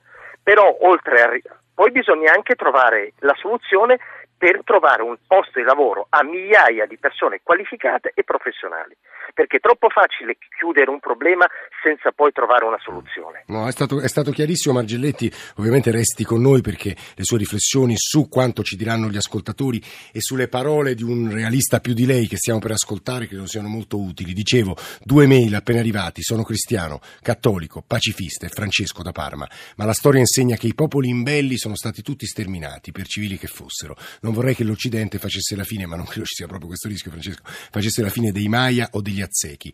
però 0.43 0.77
oltre 0.83 1.23
a... 1.23 1.31
Poi 1.75 1.91
bisogna 1.91 2.33
anche 2.33 2.55
trovare 2.55 3.13
la 3.19 3.35
soluzione 3.35 3.99
per 4.39 4.61
trovare 4.65 5.03
un 5.03 5.17
posto 5.27 5.59
di 5.59 5.65
lavoro 5.65 6.07
a 6.09 6.23
migliaia 6.23 6.87
di 6.87 6.97
persone 6.99 7.41
qualificate 7.43 8.13
e 8.15 8.23
professionali 8.23 8.97
perché 9.37 9.59
è 9.59 9.61
troppo 9.61 9.91
facile 9.91 10.39
chiudere 10.57 10.89
un 10.89 10.99
problema 10.99 11.45
senza 11.83 12.11
poi 12.11 12.33
trovare 12.33 12.65
una 12.65 12.81
soluzione. 12.81 13.45
No, 13.49 13.69
è 13.69 13.71
stato, 13.71 14.01
è 14.01 14.09
stato 14.09 14.31
chiarissimo 14.31 14.73
Margelletti, 14.73 15.31
ovviamente 15.57 15.91
resti 15.91 16.25
con 16.25 16.41
noi 16.41 16.63
perché 16.63 16.97
le 17.15 17.23
sue 17.23 17.37
riflessioni 17.37 17.93
su 17.99 18.31
quanto 18.31 18.63
ci 18.63 18.77
diranno 18.77 19.11
gli 19.11 19.19
ascoltatori 19.19 19.79
e 20.11 20.23
sulle 20.23 20.49
parole 20.49 20.95
di 20.95 21.03
un 21.03 21.31
realista 21.31 21.81
più 21.81 21.93
di 21.93 22.07
lei 22.07 22.27
che 22.27 22.39
stiamo 22.39 22.61
per 22.61 22.71
ascoltare 22.71 23.27
credo 23.27 23.47
siano 23.47 23.69
molto 23.69 24.01
utili. 24.01 24.33
Dicevo, 24.33 24.75
due 25.03 25.27
mail 25.27 25.55
appena 25.55 25.81
arrivati, 25.81 26.23
sono 26.23 26.43
cristiano, 26.43 27.01
cattolico, 27.21 27.85
pacifista 27.87 28.47
e 28.47 28.49
Francesco 28.49 29.03
da 29.03 29.13
Parma, 29.13 29.47
ma 29.77 29.85
la 29.85 29.93
storia 29.93 30.21
insegna 30.21 30.57
che 30.57 30.67
i 30.67 30.75
popoli 30.75 31.11
imbelli 31.11 31.59
sono 31.59 31.77
stati 31.77 32.01
tutti 32.01 32.25
sterminati, 32.25 32.91
per 32.91 33.07
civili 33.07 33.37
che 33.37 33.49
fossero. 33.49 33.97
Non 34.23 34.33
vorrei 34.33 34.55
che 34.55 34.65
l'Occidente 34.65 35.19
facesse 35.19 35.55
la 35.57 35.65
fine, 35.65 35.85
ma 35.85 35.97
non 35.97 36.07
credo 36.07 36.25
ci 36.25 36.37
sia 36.37 36.47
proprio 36.47 36.69
questo 36.69 36.89
rischio 36.89 37.11
Francesco, 37.11 37.43
facesse 37.45 38.01
la 38.01 38.09
fine 38.09 38.33
dei 38.33 38.49
Maya 38.49 38.89
o 38.93 39.03
degli 39.03 39.25
Azzecchi. 39.27 39.73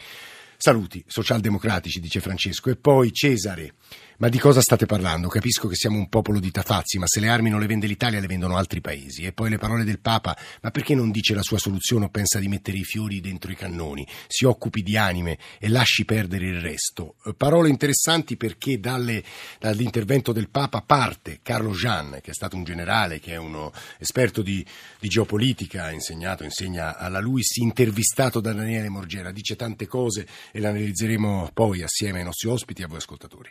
Saluti, 0.56 1.02
socialdemocratici, 1.06 2.00
dice 2.00 2.20
Francesco. 2.20 2.70
E 2.70 2.76
poi 2.76 3.12
Cesare. 3.12 3.74
Ma 4.18 4.28
di 4.28 4.38
cosa 4.38 4.60
state 4.60 4.86
parlando? 4.86 5.28
Capisco 5.28 5.68
che 5.68 5.74
siamo 5.74 5.98
un 5.98 6.08
popolo 6.08 6.38
di 6.38 6.50
tafazzi, 6.50 6.98
ma 6.98 7.06
se 7.06 7.18
le 7.18 7.28
armi 7.28 7.50
non 7.50 7.60
le 7.60 7.66
vende 7.66 7.86
l'Italia 7.86 8.20
le 8.20 8.26
vendono 8.26 8.56
altri 8.56 8.80
paesi. 8.80 9.24
E 9.24 9.32
poi 9.32 9.50
le 9.50 9.58
parole 9.58 9.84
del 9.84 10.00
Papa, 10.00 10.36
ma 10.60 10.70
perché 10.70 10.94
non 10.94 11.10
dice 11.10 11.34
la 11.34 11.42
sua 11.42 11.58
soluzione 11.58 12.04
o 12.04 12.08
pensa 12.08 12.38
di 12.38 12.46
mettere 12.46 12.76
i 12.76 12.84
fiori 12.84 13.20
dentro 13.20 13.50
i 13.50 13.56
cannoni? 13.56 14.06
Si 14.28 14.44
occupi 14.44 14.82
di 14.82 14.96
anime 14.96 15.38
e 15.58 15.68
lasci 15.68 16.04
perdere 16.04 16.46
il 16.46 16.60
resto. 16.60 17.16
Eh, 17.24 17.34
parole 17.34 17.68
interessanti 17.68 18.36
perché 18.36 18.78
dalle, 18.78 19.24
dall'intervento 19.58 20.32
del 20.32 20.50
Papa 20.50 20.82
parte 20.82 21.40
Carlo 21.42 21.72
Jean, 21.72 22.18
che 22.22 22.30
è 22.30 22.34
stato 22.34 22.54
un 22.54 22.64
generale, 22.64 23.18
che 23.18 23.32
è 23.32 23.36
uno 23.36 23.72
esperto 23.98 24.42
di, 24.42 24.64
di 25.00 25.08
geopolitica, 25.08 25.84
ha 25.84 25.92
insegnato, 25.92 26.44
insegna 26.44 26.96
alla 26.96 27.18
LUIS, 27.18 27.56
intervistato 27.56 28.40
da 28.40 28.52
Daniele 28.52 28.88
Morgera. 28.88 29.32
Dice 29.32 29.56
tante 29.56 29.86
cose 29.86 30.26
e 30.52 30.60
le 30.60 30.68
analizzeremo 30.68 31.50
poi 31.52 31.82
assieme 31.82 32.18
ai 32.18 32.24
nostri 32.24 32.48
ospiti 32.48 32.82
e 32.82 32.84
a 32.84 32.88
voi 32.88 32.98
ascoltatori. 32.98 33.50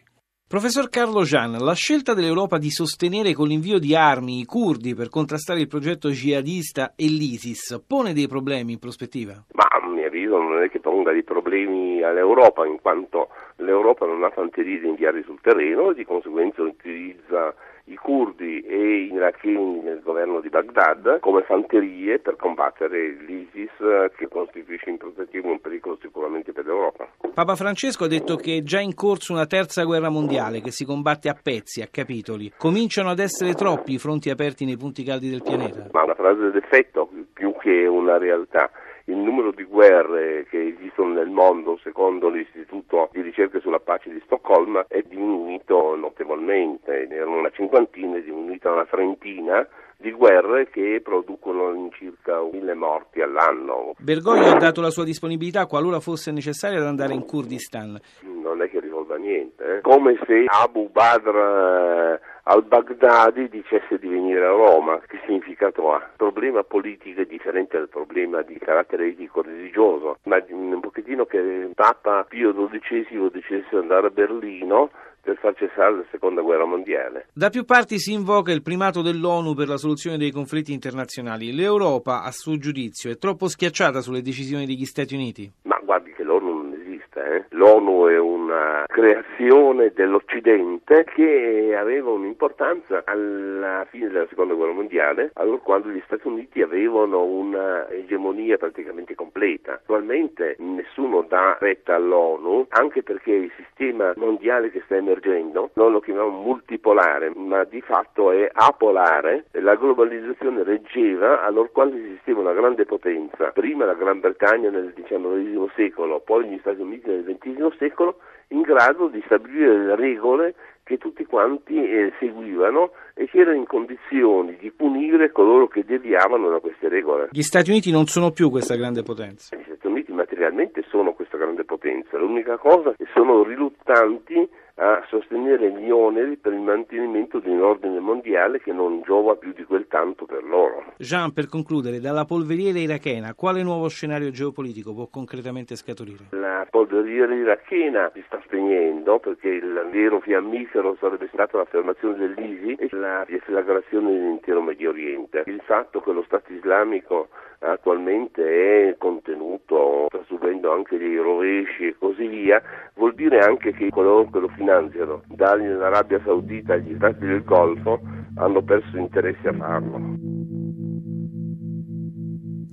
Professor 0.51 0.89
Carlo 0.89 1.23
Gian, 1.23 1.55
la 1.63 1.73
scelta 1.73 2.13
dell'Europa 2.13 2.57
di 2.57 2.71
sostenere 2.71 3.31
con 3.31 3.47
l'invio 3.47 3.79
di 3.79 3.95
armi 3.95 4.41
i 4.41 4.43
curdi 4.43 4.93
per 4.93 5.07
contrastare 5.07 5.61
il 5.61 5.69
progetto 5.69 6.09
jihadista 6.09 6.91
e 6.97 7.05
l'ISIS 7.05 7.81
pone 7.87 8.11
dei 8.11 8.27
problemi 8.27 8.73
in 8.73 8.79
prospettiva? 8.79 9.31
Ma 9.53 9.63
a 9.71 9.87
mio 9.87 10.05
avviso 10.05 10.37
non 10.41 10.61
è 10.61 10.69
che 10.69 10.81
ponga 10.81 11.13
dei 11.13 11.23
problemi 11.23 12.03
all'Europa, 12.03 12.65
in 12.65 12.81
quanto 12.81 13.29
l'Europa 13.63 14.05
non 14.05 14.25
ha 14.25 14.29
fanteria 14.29 14.77
di 14.77 14.89
inviare 14.89 15.23
sul 15.23 15.39
terreno 15.39 15.91
e 15.91 15.93
di 15.93 16.03
conseguenza 16.03 16.61
utilizza 16.61 17.55
i 17.85 17.95
curdi 17.95 18.61
e 18.61 19.05
i 19.05 19.13
iracheni 19.13 19.81
nel 19.81 20.01
governo 20.01 20.39
di 20.39 20.49
Baghdad 20.49 21.19
come 21.19 21.43
fanterie 21.43 22.19
per 22.19 22.35
combattere 22.35 23.15
l'ISIS 23.25 23.71
che 24.15 24.27
costituisce 24.27 24.89
in 24.89 24.97
prospettiva 24.97 25.49
un 25.49 25.59
pericolo 25.59 25.97
sicuramente 26.01 26.51
per 26.51 26.65
l'Europa. 26.65 27.07
Papa 27.33 27.55
Francesco 27.55 28.05
ha 28.05 28.07
detto 28.07 28.35
che 28.35 28.57
è 28.57 28.61
già 28.61 28.79
in 28.79 28.93
corso 28.93 29.33
una 29.33 29.45
terza 29.45 29.83
guerra 29.83 30.09
mondiale 30.09 30.61
che 30.61 30.71
si 30.71 30.85
combatte 30.85 31.29
a 31.29 31.37
pezzi, 31.41 31.81
a 31.81 31.87
capitoli. 31.89 32.51
Cominciano 32.57 33.09
ad 33.09 33.19
essere 33.19 33.53
troppi 33.53 33.93
i 33.93 33.97
fronti 33.97 34.29
aperti 34.29 34.65
nei 34.65 34.77
punti 34.77 35.03
caldi 35.03 35.29
del 35.29 35.41
pianeta. 35.41 35.87
Ma 35.91 36.03
una 36.03 36.15
frase 36.15 36.51
d'effetto 36.51 37.09
più 37.33 37.55
che 37.59 37.85
una 37.87 38.17
realtà 38.17 38.69
il 39.11 39.17
numero 39.17 39.51
di 39.51 39.63
guerre 39.63 40.45
che 40.49 40.75
esistono 40.77 41.13
nel 41.13 41.29
mondo, 41.29 41.77
secondo 41.83 42.29
l'Istituto 42.29 43.09
di 43.11 43.21
ricerca 43.21 43.59
sulla 43.59 43.79
pace 43.79 44.09
di 44.09 44.21
Stoccolma, 44.25 44.85
è 44.87 45.01
diminuito 45.01 45.95
notevolmente, 45.95 47.07
erano 47.09 47.39
una 47.39 47.51
cinquantina, 47.51 48.17
è 48.17 48.21
diminuita 48.21 48.69
a 48.69 48.73
una 48.73 48.85
trentina 48.85 49.67
di 49.97 50.11
guerre 50.11 50.69
che 50.69 50.99
producono 51.03 51.89
circa 51.93 52.41
mille 52.51 52.73
morti 52.73 53.21
all'anno. 53.21 53.93
Bergoglio 53.99 54.47
ha 54.47 54.57
dato 54.57 54.81
la 54.81 54.89
sua 54.89 55.03
disponibilità 55.03 55.67
qualora 55.67 55.99
fosse 55.99 56.31
necessario 56.31 56.79
ad 56.79 56.87
andare 56.87 57.13
in 57.13 57.25
Kurdistan. 57.25 57.99
Non 58.21 58.61
è 58.63 58.69
che 58.69 58.79
risolva 58.79 59.17
niente, 59.17 59.77
eh? 59.77 59.81
come 59.81 60.17
se 60.25 60.45
Abu 60.47 60.89
Badr 60.89 62.19
eh, 62.51 62.53
al-Baghdadi 62.53 63.49
dicesse 63.49 63.97
di 63.97 64.07
venire 64.07 64.45
a 64.45 64.51
Roma, 64.51 64.99
che 65.07 65.19
significato 65.25 65.93
ha? 65.93 65.97
Il 65.97 66.17
problema 66.17 66.63
politico 66.63 67.21
è 67.21 67.25
differente 67.25 67.77
dal 67.77 67.89
problema 67.89 68.41
di 68.41 68.57
carattere 68.57 69.07
etico-religioso, 69.07 70.17
ma 70.23 70.43
un 70.49 70.79
pochettino 70.79 71.25
che 71.25 71.37
il 71.37 71.71
Papa 71.73 72.25
Pio 72.27 72.53
XII 72.53 73.29
dicesse 73.31 73.67
di 73.69 73.77
andare 73.77 74.07
a 74.07 74.09
Berlino 74.09 74.89
per 75.21 75.37
far 75.37 75.55
cessare 75.55 75.97
la 75.97 76.05
seconda 76.09 76.41
guerra 76.41 76.65
mondiale. 76.65 77.27
Da 77.33 77.49
più 77.49 77.63
parti 77.63 77.99
si 77.99 78.11
invoca 78.11 78.51
il 78.51 78.63
primato 78.63 79.01
dell'ONU 79.01 79.53
per 79.53 79.67
la 79.67 79.77
soluzione 79.77 80.17
dei 80.17 80.31
conflitti 80.31 80.73
internazionali. 80.73 81.53
L'Europa, 81.53 82.23
a 82.23 82.31
suo 82.31 82.57
giudizio, 82.57 83.11
è 83.11 83.17
troppo 83.17 83.47
schiacciata 83.47 84.01
sulle 84.01 84.21
decisioni 84.21 84.65
degli 84.65 84.85
Stati 84.85 85.13
Uniti? 85.13 85.49
Ma 85.63 85.79
guardi 85.83 86.11
che 86.13 86.23
l'ONU 86.23 86.53
non 86.53 86.73
esiste, 86.73 87.10
eh? 87.25 87.45
l'ONU 87.49 88.07
è 88.07 88.17
una 88.19 88.83
creazione 88.87 89.91
dell'Occidente 89.93 91.03
che 91.03 91.75
aveva 91.77 92.11
un'importanza 92.11 93.03
alla 93.05 93.85
fine 93.89 94.09
della 94.09 94.27
seconda 94.27 94.53
guerra 94.53 94.73
mondiale, 94.73 95.31
allora 95.35 95.57
quando 95.57 95.89
gli 95.89 96.01
Stati 96.05 96.27
Uniti 96.27 96.61
avevano 96.61 97.23
un'egemonia 97.23 98.57
praticamente 98.57 99.15
completa. 99.15 99.73
Attualmente 99.73 100.55
nessuno 100.59 101.25
dà 101.27 101.57
retta 101.59 101.95
all'ONU, 101.95 102.67
anche 102.69 103.03
perché 103.03 103.31
il 103.31 103.51
sistema 103.55 104.13
mondiale 104.15 104.71
che 104.71 104.81
sta 104.85 104.95
emergendo 104.95 105.71
non 105.73 105.91
lo 105.91 105.99
chiamiamo 105.99 106.29
multipolare, 106.29 107.31
ma 107.35 107.63
di 107.63 107.81
fatto 107.81 108.31
è 108.31 108.49
apolare. 108.51 109.45
La 109.51 109.75
globalizzazione 109.75 110.63
reggeva 110.63 111.43
allora 111.43 111.69
quando 111.71 111.97
esisteva 111.97 112.41
una 112.41 112.53
grande 112.53 112.85
potenza, 112.85 113.51
prima 113.51 113.85
la 113.85 113.93
Gran 113.93 114.19
Bretagna 114.19 114.69
nel 114.69 114.93
XIX 114.93 115.69
secolo, 115.75 116.19
poi 116.19 116.47
gli 116.47 116.57
Stati 116.59 116.81
Uniti 116.81 117.09
nel 117.11 117.37
XX 117.37 117.75
secolo, 117.77 118.17
in 118.49 118.61
grado 118.61 119.07
di 119.07 119.21
stabilire 119.25 119.85
le 119.85 119.95
regole 119.95 120.55
che 120.83 120.97
tutti 120.97 121.25
quanti 121.25 121.75
eh, 121.75 122.11
seguivano 122.19 122.91
e 123.13 123.27
che 123.27 123.39
erano 123.39 123.57
in 123.57 123.65
condizioni 123.65 124.57
di 124.57 124.71
punire 124.71 125.31
coloro 125.31 125.67
che 125.67 125.85
deviavano 125.85 126.49
da 126.49 126.59
queste 126.59 126.89
regole. 126.89 127.29
Gli 127.31 127.41
Stati 127.43 127.69
Uniti 127.69 127.91
non 127.91 128.07
sono 128.07 128.31
più 128.31 128.49
questa 128.49 128.75
grande 128.75 129.03
potenza. 129.03 129.55
Gli 129.55 129.63
Stati 129.63 129.87
Uniti 129.87 130.11
materialmente 130.11 130.83
sono 130.89 131.13
questa 131.13 131.37
grande 131.37 131.63
potenza, 131.63 132.17
l'unica 132.17 132.57
cosa 132.57 132.91
è 132.91 132.95
che 132.97 133.07
sono 133.13 133.43
riluttanti 133.43 134.49
a 134.75 135.03
sostenere 135.09 135.71
gli 135.71 135.89
oneri 135.89 136.37
per 136.37 136.53
il 136.53 136.59
mantenimento 136.59 137.39
di 137.39 137.49
un 137.49 137.61
ordine 137.61 137.99
mondiale 137.99 138.59
che 138.59 138.71
non 138.71 139.01
giova 139.03 139.35
più 139.35 139.53
di 139.53 139.63
quel 139.63 139.87
tanto 139.87 140.25
per 140.25 140.43
loro. 140.43 140.93
Jean, 140.97 141.33
per 141.33 141.47
concludere, 141.47 141.99
dalla 141.99 142.25
polveriera 142.25 142.79
irachena, 142.79 143.33
quale 143.33 143.63
nuovo 143.63 143.87
scenario 143.89 144.31
geopolitico 144.31 144.93
può 144.93 145.07
concretamente 145.07 145.75
scaturire? 145.75 146.25
La 146.31 146.65
polveriera 146.69 147.33
irachena 147.33 148.09
si 148.13 148.23
sta 148.25 148.39
spegnendo 148.45 149.19
perché 149.19 149.49
il 149.49 149.87
vero 149.91 150.19
fiammifero 150.19 150.97
sarebbe 150.99 151.29
stata 151.31 151.57
l'affermazione 151.57 152.17
dell'ISI 152.17 152.75
e 152.75 152.87
la 152.91 153.25
deflagrazione 153.27 154.11
dell'intero 154.11 154.61
Medio 154.61 154.89
Oriente. 154.89 155.43
Il 155.45 155.61
fatto 155.65 156.01
che 156.01 156.11
lo 156.11 156.23
Stato 156.23 156.53
islamico 156.53 157.29
attualmente 157.59 158.89
è 158.89 158.95
contenuto, 158.97 160.07
sta 160.07 160.23
subendo 160.25 160.71
anche 160.71 160.97
dei 160.97 161.17
rovesci 161.17 161.87
e 161.87 161.95
così 161.97 162.25
via, 162.27 162.61
vuol 162.95 163.13
dire 163.13 163.39
anche 163.39 163.71
che 163.73 163.89
coloro 163.89 164.29
che 164.29 164.39
lo 164.39 164.51
finanziano, 164.61 165.23
dall'Arabia 165.27 166.21
Saudita 166.23 166.73
agli 166.73 166.93
Stati 166.95 167.25
del 167.25 167.43
Golfo, 167.43 167.99
hanno 168.35 168.61
perso 168.61 168.97
interesse 168.97 169.47
a 169.47 169.53
farlo. 169.53 169.99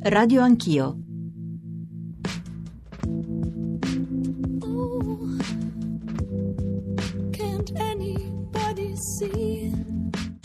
Radio 0.02 0.42
Anch'io. 0.42 1.08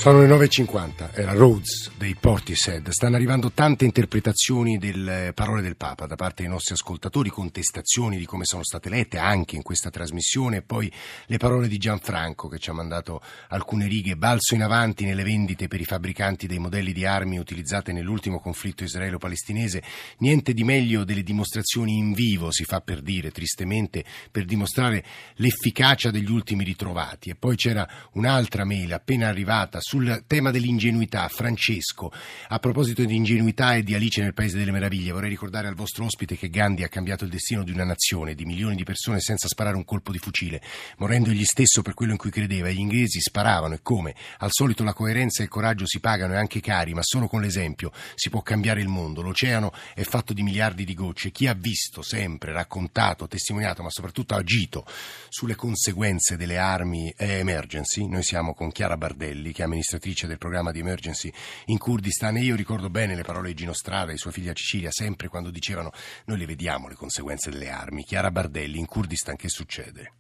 Sono 0.04 0.20
le 0.20 0.28
9.50, 0.28 1.12
era 1.14 1.32
Rhodes 1.32 1.92
dei 1.96 2.14
Portishead. 2.14 2.90
Stanno 2.90 3.16
arrivando 3.16 3.54
tante 3.54 3.86
interpretazioni 3.86 4.78
delle 4.78 5.32
parole 5.34 5.62
del 5.62 5.78
Papa 5.78 6.08
da 6.08 6.16
parte 6.16 6.42
dei 6.42 6.52
nostri 6.52 6.74
ascoltatori, 6.74 7.30
contestazioni 7.30 8.18
di 8.18 8.26
come 8.26 8.44
sono 8.44 8.66
state 8.66 8.90
lette 8.90 9.18
anche 9.18 9.56
in 9.56 9.62
questa 9.62 9.90
trasmissione 9.90 10.62
poi 10.62 10.92
le 11.28 11.38
parole 11.38 11.70
di 11.70 11.78
Gianfranco 11.78 12.50
che 12.50 12.60
ci 12.60 12.70
ha 12.70 12.74
mandato 12.74 13.22
alcune 13.48 13.88
righe. 13.88 14.18
Balzo 14.18 14.56
in 14.56 14.64
avanti 14.64 15.06
nelle 15.06 15.24
vendite 15.24 15.70
per 15.70 15.80
i 15.80 15.86
fabbricanti 15.86 16.48
dei 16.48 16.60
modelli 16.60 16.92
di 16.92 17.06
armi 17.06 17.38
utilizzate 17.38 17.94
nell'ultimo 17.94 18.42
conflitto 18.42 18.84
israelo-palestinese. 18.84 19.82
Niente 20.18 20.54
di 20.54 20.66
meglio 20.66 21.06
delle 21.06 21.24
dimostrazioni 21.24 21.96
in 21.96 22.12
vivo, 22.12 22.52
si 22.52 22.66
fa 22.66 22.82
per 22.82 23.00
dire 23.00 23.32
tristemente, 23.32 24.04
per 24.30 24.44
dimostrare 24.44 25.02
l'efficacia 25.36 26.12
degli 26.12 26.30
ultimi 26.30 26.66
ritrovati. 26.66 27.30
E 27.30 27.36
poi 27.36 27.56
c'era 27.56 27.88
un'altra 28.16 28.66
mail 28.66 28.92
appena 28.92 29.30
arrivata 29.30 29.80
sul 29.94 30.24
tema 30.26 30.50
dell'ingenuità, 30.50 31.28
Francesco, 31.28 32.12
a 32.48 32.58
proposito 32.58 33.06
di 33.06 33.16
ingenuità 33.16 33.76
e 33.76 33.84
di 33.84 33.94
Alice 33.94 34.22
nel 34.22 34.34
Paese 34.34 34.58
delle 34.58 34.72
Meraviglie, 34.72 35.12
vorrei 35.12 35.30
ricordare 35.30 35.68
al 35.68 35.76
vostro 35.76 36.06
ospite 36.06 36.36
che 36.36 36.50
Gandhi 36.50 36.82
ha 36.82 36.88
cambiato 36.88 37.26
il 37.26 37.30
destino 37.30 37.64
di 37.64 37.70
una 37.70 37.84
nazione, 37.84 38.34
di 38.34 38.44
milioni 38.44 38.76
di 38.76 38.84
persone 38.84 39.20
senza 39.20 39.48
sparare 39.48 39.76
un 39.76 39.86
colpo 39.86 40.12
di 40.12 40.18
fucile, 40.18 40.64
morendo 40.98 41.30
egli 41.30 41.44
stesso 41.44 41.84
per 41.84 41.94
quello 41.94 42.14
in 42.14 42.18
cui 42.18 42.32
credeva. 42.32 42.72
Gli 42.72 42.80
inglesi 42.80 43.20
sparavano 43.20 43.76
e 43.76 43.82
come? 43.84 44.16
Al 44.40 44.50
solito 44.52 44.84
la 44.84 44.94
coerenza 44.94 45.42
e 45.42 45.46
il 45.46 45.52
coraggio 45.52 45.86
si 45.86 46.00
pagano 46.00 46.34
e 46.34 46.38
anche 46.38 46.60
cari, 46.60 46.96
ma 46.96 47.02
solo 47.04 47.28
con 47.28 47.42
l'esempio 47.42 47.92
si 48.16 48.32
può 48.32 48.42
cambiare 48.42 48.82
il 48.82 48.88
mondo. 48.88 49.22
L'oceano 49.22 49.72
è 49.94 50.02
fatto 50.02 50.34
di 50.34 50.42
miliardi 50.42 50.86
di 50.86 50.96
gocce. 50.96 51.30
Chi 51.30 51.46
ha 51.46 51.54
visto 51.54 52.02
sempre, 52.02 52.52
raccontato, 52.52 53.28
testimoniato, 53.28 53.84
ma 53.84 53.92
soprattutto 53.92 54.34
agito 54.34 54.88
sulle 55.30 55.54
conseguenze 55.54 56.36
delle 56.36 56.58
armi 56.58 57.14
e 57.16 57.34
emergency, 57.34 58.08
noi 58.08 58.24
siamo 58.24 58.56
con 58.56 58.72
Chiara 58.72 58.98
Bardelli, 58.98 59.52
che 59.52 59.62
è 59.62 59.66
amministratrice 59.84 60.28
del 60.28 60.38
programma 60.38 60.72
di 60.72 60.80
emergency 60.80 61.32
in 61.66 61.78
Kurdistan 61.78 62.38
e 62.38 62.42
io 62.42 62.56
ricordo 62.56 62.90
bene 62.90 63.16
le 63.16 63.24
parole 63.24 63.50
di 63.50 63.54
Gino 63.56 63.74
Strada 63.74 64.14
e 64.14 64.18
sua 64.18 64.32
figlia 64.32 64.54
Cecilia 64.54 64.90
sempre 64.92 65.28
quando 65.28 65.52
dicevano 65.52 65.92
noi 66.26 66.38
le 66.40 66.46
vediamo 66.46 66.88
le 66.88 66.96
conseguenze 66.96 67.52
delle 67.52 67.70
armi. 67.70 68.04
Chiara 68.04 68.32
Bardelli, 68.32 68.80
in 68.80 68.86
Kurdistan 68.86 69.36
che 69.36 69.50
succede? 69.50 70.14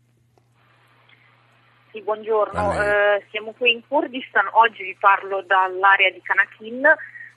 Sì, 1.91 2.01
buongiorno, 2.01 2.82
eh, 2.82 3.25
siamo 3.29 3.53
qui 3.53 3.72
in 3.72 3.88
Kurdistan, 3.88 4.50
oggi 4.51 4.84
vi 4.84 4.98
parlo 5.00 5.43
dall'area 5.43 6.10
di 6.10 6.22
Kanakin 6.22 6.82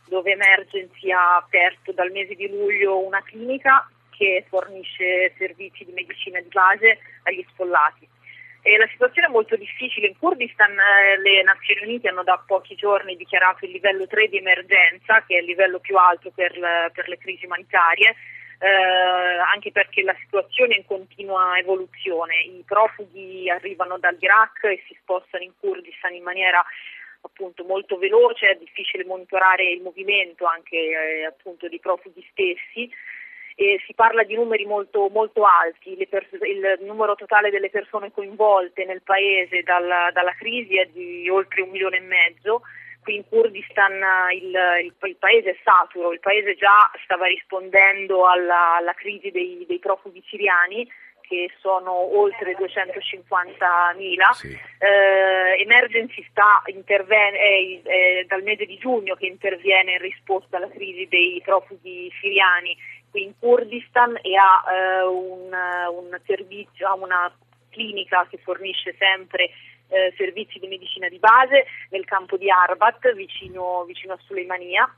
dove 0.09 0.33
Emergency 0.33 1.13
ha 1.13 1.37
aperto 1.37 1.93
dal 1.93 2.11
mese 2.11 2.35
di 2.35 2.49
luglio 2.49 3.05
una 3.05 3.23
clinica 3.23 3.89
che 4.11 4.47
fornisce 4.49 5.35
servizi 5.37 5.85
di 5.85 5.93
medicina 5.93 6.41
di 6.41 6.49
base 6.49 6.99
agli 7.25 7.45
sfollati. 7.51 8.09
E 8.67 8.77
la 8.79 8.89
situazione 8.89 9.29
è 9.29 9.31
molto 9.31 9.55
difficile. 9.55 10.09
In 10.09 10.19
Kurdistan 10.19 10.77
eh, 10.77 11.19
le 11.19 11.45
Nazioni 11.45 11.83
Unite 11.83 12.09
hanno 12.09 12.25
da 12.25 12.43
pochi 12.45 12.75
giorni 12.75 13.15
dichiarato 13.15 13.65
il 13.65 13.71
livello 13.71 14.09
3 14.09 14.27
di 14.27 14.39
emergenza, 14.39 15.23
che 15.25 15.37
è 15.37 15.39
il 15.39 15.45
livello 15.45 15.79
più 15.79 15.97
alto 15.97 16.33
per, 16.35 16.51
per 16.93 17.07
le 17.07 17.17
crisi 17.17 17.45
umanitarie, 17.45 18.17
eh, 18.59 18.67
anche 18.67 19.71
perché 19.71 20.03
la 20.03 20.17
situazione 20.19 20.75
è 20.75 20.79
in 20.79 20.85
continua 20.85 21.57
evoluzione. 21.57 22.41
I 22.41 22.65
profughi 22.67 23.49
arrivano 23.49 23.99
dall'Iraq 23.99 24.65
e 24.65 24.83
si 24.89 24.97
spostano 25.01 25.45
in 25.45 25.53
Kurdistan 25.61 26.15
in 26.15 26.25
maniera 26.25 26.61
appunto 27.21 27.63
molto 27.63 27.99
veloce, 27.99 28.49
è 28.49 28.57
difficile 28.57 29.05
monitorare 29.05 29.63
il 29.63 29.81
movimento 29.81 30.45
anche 30.45 30.77
eh, 30.77 31.25
appunto 31.25 31.69
dei 31.69 31.79
profughi 31.79 32.27
stessi 32.33 32.91
e 33.59 33.81
si 33.87 33.95
parla 33.95 34.23
di 34.23 34.35
numeri 34.35 34.67
molto, 34.67 35.09
molto 35.09 35.45
alti, 35.45 35.97
pers- 36.09 36.29
il 36.43 36.79
numero 36.81 37.15
totale 37.15 37.49
delle 37.51 37.71
persone 37.71 38.13
coinvolte 38.13 38.85
nel 38.85 39.01
paese 39.01 39.63
dalla, 39.63 40.11
dalla, 40.13 40.35
crisi 40.35 40.77
è 40.77 40.85
di 40.93 41.27
oltre 41.31 41.63
un 41.63 41.71
milione 41.71 41.97
e 41.97 42.01
mezzo, 42.01 42.61
qui 43.03 43.17
in 43.17 43.27
Kurdistan 43.27 43.95
il, 44.33 44.55
il, 44.85 44.95
il 45.01 45.17
paese 45.17 45.53
è 45.53 45.57
saturo, 45.65 46.13
il 46.13 46.21
paese 46.21 46.55
già 46.55 46.91
stava 47.03 47.27
rispondendo 47.27 48.27
alla, 48.27 48.77
alla 48.77 48.93
crisi 48.93 49.31
dei, 49.31 49.65
dei 49.67 49.79
profughi 49.79 50.23
siriani 50.29 50.87
che 51.27 51.51
sono 51.61 51.93
oltre 51.93 52.57
250.000. 52.57 54.31
Sì. 54.33 54.59
Eh, 54.79 55.61
Emergency 55.63 56.25
sta 56.31 56.63
interven- 56.67 57.35
è, 57.35 57.81
è 57.83 58.25
dal 58.27 58.43
mese 58.43 58.65
di 58.65 58.77
giugno 58.79 59.15
che 59.15 59.27
interviene 59.27 59.93
in 59.93 59.99
risposta 59.99 60.57
alla 60.57 60.69
crisi 60.69 61.07
dei 61.09 61.41
profughi 61.45 62.13
siriani 62.21 62.77
qui 63.17 63.25
in 63.25 63.33
Kurdistan 63.39 64.19
e 64.21 64.37
ha 64.37 64.61
eh, 64.69 65.07
un, 65.07 65.49
un 65.49 66.21
servizio, 66.27 66.87
ha 66.87 66.95
una 66.95 67.35
clinica 67.71 68.27
che 68.29 68.37
fornisce 68.37 68.95
sempre 68.99 69.49
eh, 69.89 70.13
servizi 70.19 70.59
di 70.59 70.67
medicina 70.67 71.09
di 71.09 71.19
base 71.19 71.65
nel 71.91 72.05
campo 72.05 72.37
di 72.37 72.51
Arbat 72.51 73.15
vicino, 73.15 73.85
vicino 73.87 74.13
a 74.13 74.19
Suleimania 74.27 74.95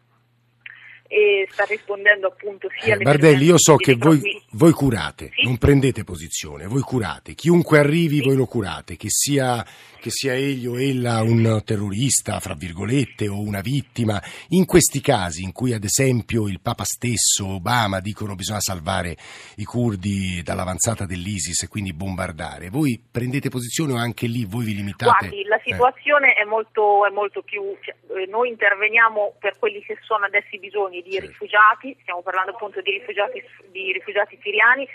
e 1.06 1.48
sta 1.50 1.64
rispondendo 1.64 2.26
appunto 2.26 2.68
sia 2.80 2.96
eh, 2.96 2.98
Bardelli, 2.98 3.46
io 3.46 3.56
so 3.56 3.76
che 3.76 3.94
voi, 3.94 4.20
voi 4.50 4.72
curate, 4.72 5.30
sì? 5.34 5.44
non 5.44 5.56
prendete 5.56 6.04
posizione, 6.04 6.66
voi 6.66 6.82
curate, 6.82 7.34
chiunque 7.34 7.78
arrivi 7.78 8.18
sì. 8.18 8.24
voi 8.24 8.36
lo 8.36 8.46
curate, 8.46 8.96
che 8.96 9.08
sia, 9.08 9.64
che 10.08 10.10
sia 10.10 10.32
egli 10.32 10.66
o 10.66 10.80
ella 10.80 11.20
un 11.22 11.62
terrorista, 11.64 12.40
fra 12.40 12.54
virgolette, 12.54 13.28
o 13.28 13.40
una 13.40 13.60
vittima. 13.60 14.20
In 14.50 14.64
questi 14.64 15.00
casi 15.00 15.42
in 15.42 15.52
cui 15.52 15.74
ad 15.74 15.84
esempio 15.84 16.48
il 16.48 16.60
Papa 16.60 16.84
stesso, 16.84 17.46
Obama, 17.46 18.00
dicono 18.00 18.34
bisogna 18.34 18.60
salvare 18.60 19.16
i 19.56 19.64
curdi 19.64 20.42
dall'avanzata 20.42 21.04
dell'ISIS 21.04 21.62
e 21.62 21.68
quindi 21.68 21.92
bombardare, 21.92 22.70
voi 22.70 22.98
prendete 22.98 23.50
posizione 23.50 23.92
o 23.92 23.96
anche 23.96 24.26
lì 24.26 24.46
voi 24.46 24.64
vi 24.64 24.74
limitate? 24.74 25.28
Guardi, 25.28 25.44
la 25.44 25.60
situazione 25.62 26.34
eh. 26.34 26.42
è, 26.42 26.44
molto, 26.44 27.06
è 27.06 27.10
molto 27.10 27.42
più... 27.42 27.62
Cioè, 27.80 27.94
noi 28.28 28.48
interveniamo 28.48 29.34
per 29.38 29.58
quelli 29.58 29.82
che 29.82 29.98
sono 30.00 30.24
adesso 30.24 30.48
i 30.50 30.58
bisogni 30.58 31.02
di 31.02 31.12
certo. 31.12 31.28
rifugiati, 31.28 31.96
stiamo 32.00 32.22
parlando 32.22 32.52
appunto 32.52 32.80
di 32.80 32.90
rifugiati, 32.92 33.42
di 33.70 33.92
rifugiati 33.92 34.38
siriani 34.42 34.88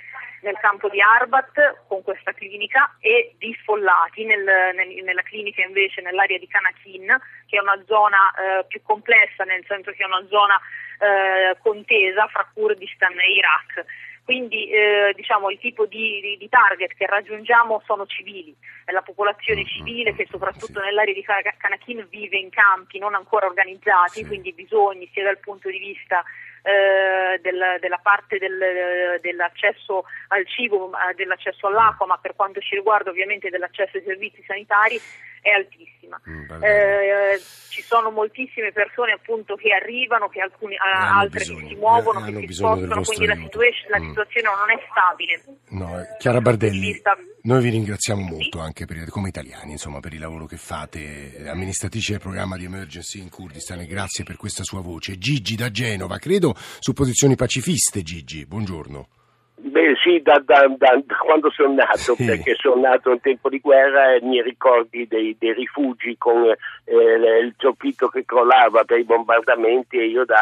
nel 0.43 0.57
campo 0.59 0.89
di 0.89 1.01
Arbat 1.01 1.85
con 1.87 2.03
questa 2.03 2.33
clinica 2.33 2.95
e 2.99 3.35
di 3.37 3.55
sfollati 3.61 4.25
nel, 4.25 4.43
nel, 4.75 5.03
nella 5.03 5.23
clinica 5.23 5.63
invece 5.63 6.01
nell'area 6.01 6.37
di 6.37 6.47
Kanakin 6.47 7.17
che 7.47 7.57
è 7.57 7.61
una 7.61 7.81
zona 7.87 8.31
eh, 8.31 8.65
più 8.65 8.81
complessa 8.83 9.43
nel 9.43 9.63
senso 9.67 9.91
che 9.91 10.03
è 10.03 10.05
una 10.05 10.25
zona 10.29 10.59
eh, 10.99 11.57
contesa 11.61 12.27
fra 12.27 12.47
Kurdistan 12.53 13.17
e 13.19 13.31
Iraq. 13.33 13.85
Quindi 14.23 14.69
eh, 14.69 15.11
diciamo, 15.17 15.49
il 15.49 15.59
tipo 15.59 15.85
di, 15.85 16.21
di, 16.21 16.37
di, 16.37 16.47
target 16.47 16.93
che 16.93 17.05
raggiungiamo 17.05 17.81
sono 17.85 18.05
civili, 18.05 18.55
è 18.85 18.93
la 18.93 19.01
popolazione 19.01 19.65
civile 19.65 20.15
che 20.15 20.25
soprattutto 20.31 20.79
nell'area 20.79 21.13
di 21.13 21.21
Kanakin 21.23 22.07
vive 22.09 22.37
in 22.37 22.49
campi 22.49 22.99
non 22.99 23.15
ancora 23.15 23.47
organizzati, 23.47 24.21
sì. 24.21 24.25
quindi 24.25 24.53
bisogni 24.53 25.09
sia 25.11 25.23
dal 25.23 25.39
punto 25.39 25.69
di 25.69 25.77
vista 25.77 26.23
eh, 26.63 27.39
del, 27.41 27.77
della 27.79 27.99
parte 28.01 28.37
del, 28.37 29.19
dell'accesso 29.21 30.05
al 30.29 30.47
cibo, 30.47 30.91
dell'accesso 31.15 31.67
all'acqua, 31.67 32.05
ma 32.07 32.17
per 32.17 32.35
quanto 32.35 32.59
ci 32.61 32.75
riguarda 32.75 33.09
ovviamente 33.09 33.49
dell'accesso 33.49 33.97
ai 33.97 34.03
servizi 34.03 34.43
sanitari 34.47 34.99
è 35.43 35.49
altissima. 35.49 36.19
Mm, 36.29 36.63
eh, 36.63 37.41
ci 37.69 37.81
sono 37.81 38.11
moltissime 38.11 38.71
persone 38.71 39.11
appunto 39.11 39.55
che 39.55 39.73
arrivano, 39.73 40.29
che 40.29 40.39
alcuni, 40.39 40.75
altre 40.77 41.39
bisogno, 41.39 41.59
che 41.59 41.67
si 41.67 41.75
muovono, 41.75 42.23
che 42.23 42.47
si 42.47 42.53
spostano, 42.53 43.01
quindi 43.01 43.25
la, 43.25 43.35
situa- 43.35 43.65
la, 43.89 43.99
mm. 43.99 44.07
situazione 44.07 44.47
non 44.47 44.71
è 44.71 44.87
stabile. 44.89 45.43
No, 45.69 45.99
eh, 45.99 46.17
Chiara 46.17 46.39
Bardelli, 46.39 47.01
noi 47.41 47.61
vi 47.61 47.69
ringraziamo 47.71 48.21
molto 48.21 48.59
sì. 48.59 48.63
anche 48.63 48.85
per, 48.85 49.09
come 49.09 49.27
italiani 49.27 49.71
insomma, 49.71 49.99
per 49.99 50.13
il 50.13 50.19
lavoro 50.19 50.45
che 50.45 50.55
fate, 50.55 51.35
eh, 51.35 51.49
amministratrice 51.49 52.13
del 52.13 52.21
programma 52.21 52.55
di 52.55 52.63
emergency 52.63 53.19
in 53.19 53.29
Kurdistan 53.29 53.81
e 53.81 53.85
grazie 53.85 54.23
per 54.23 54.37
questa 54.37 54.63
sua 54.63 54.81
voce. 54.81 55.17
Gigi 55.17 55.55
da 55.55 55.69
Genova, 55.69 56.19
credo 56.19 56.52
su 56.55 56.93
posizioni 56.93 57.35
pacifiste 57.35 58.01
Gigi, 58.01 58.45
buongiorno. 58.45 59.07
Beh 59.55 59.95
sì, 60.03 60.19
da, 60.21 60.41
da, 60.43 60.67
da, 60.77 61.01
da, 61.05 61.15
quando 61.23 61.49
sono 61.49 61.73
nato, 61.75 62.15
sì. 62.15 62.25
perché 62.25 62.53
sono 62.55 62.81
nato 62.81 63.11
in 63.11 63.21
tempo 63.21 63.47
di 63.47 63.59
guerra 63.61 64.13
e 64.13 64.19
mi 64.21 64.41
ricordi 64.41 65.07
dei, 65.07 65.37
dei 65.39 65.53
rifugi 65.53 66.17
con 66.17 66.43
eh, 66.43 66.93
il 66.93 67.53
zoppito 67.57 68.09
che 68.09 68.25
crollava 68.25 68.83
per 68.83 68.99
i 68.99 69.05
bombardamenti 69.05 69.97
e 69.97 70.07
io 70.07 70.25
da, 70.25 70.35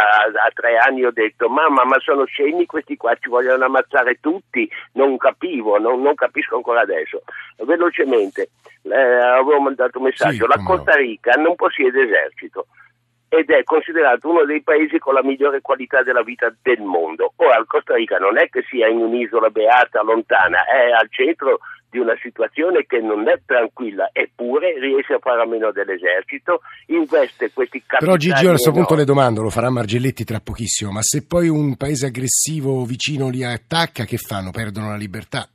tre 0.56 0.78
anni 0.78 1.06
ho 1.06 1.12
detto 1.12 1.50
mamma 1.50 1.86
ma 1.86 2.00
sono 2.00 2.26
scemi 2.26 2.66
questi 2.66 2.98
qua, 2.98 3.14
ci 3.20 3.30
vogliono 3.30 3.66
ammazzare 3.66 4.18
tutti, 4.20 4.68
non 4.94 5.18
capivo, 5.18 5.78
non, 5.78 6.02
non 6.02 6.16
capisco 6.16 6.56
ancora 6.56 6.82
adesso. 6.82 7.22
Velocemente, 7.58 8.50
eh, 8.82 8.96
avevo 8.96 9.60
mandato 9.60 10.00
un 10.00 10.06
messaggio, 10.06 10.50
sì, 10.50 10.58
la 10.58 10.64
Costa 10.66 10.96
Rica 10.96 11.34
non 11.34 11.54
possiede 11.54 12.06
esercito 12.06 12.66
ed 13.34 13.50
è 13.50 13.64
considerato 13.64 14.28
uno 14.28 14.44
dei 14.44 14.62
paesi 14.62 15.00
con 15.00 15.14
la 15.14 15.24
migliore 15.24 15.62
qualità 15.62 16.04
della 16.04 16.22
vita 16.22 16.54
del 16.62 16.82
mondo. 16.82 17.32
Ora, 17.38 17.58
il 17.60 17.66
Costa 17.66 17.96
Rica 17.96 18.18
non 18.18 18.38
è 18.38 18.50
che 18.50 18.62
sia 18.70 18.90
in 18.90 18.98
un'isola 18.98 19.48
beata, 19.50 20.04
lontana, 20.04 20.66
è 20.66 20.92
al 20.92 21.08
centro 21.10 21.60
di 21.90 21.98
una 21.98 22.18
situazione 22.22 22.86
che 22.86 23.00
non 23.00 23.30
è 23.30 23.40
tranquilla, 23.46 24.10
eppure 24.12 24.78
riesce 24.80 25.14
a 25.14 25.20
fare 25.20 25.44
a 25.44 25.46
meno 25.46 25.72
dell'esercito, 25.72 26.60
investe 26.88 27.52
questi 27.54 27.80
capitali. 27.80 28.04
Però 28.04 28.18
Gigi, 28.18 28.46
a 28.46 28.50
questo 28.50 28.72
punto 28.74 28.96
le 28.96 29.06
domando, 29.06 29.42
lo 29.42 29.50
farà 29.50 29.70
Margelletti 29.70 30.26
tra 30.26 30.42
pochissimo, 30.42 30.92
ma 30.92 31.02
se 31.02 31.26
poi 31.26 31.48
un 31.48 31.78
paese 31.78 32.08
aggressivo 32.08 32.84
vicino 32.84 33.30
li 33.30 33.46
attacca, 33.46 34.04
che 34.04 34.18
fanno? 34.18 34.52
Perdono 34.52 34.90
la 34.90 34.98
libertà? 34.98 35.48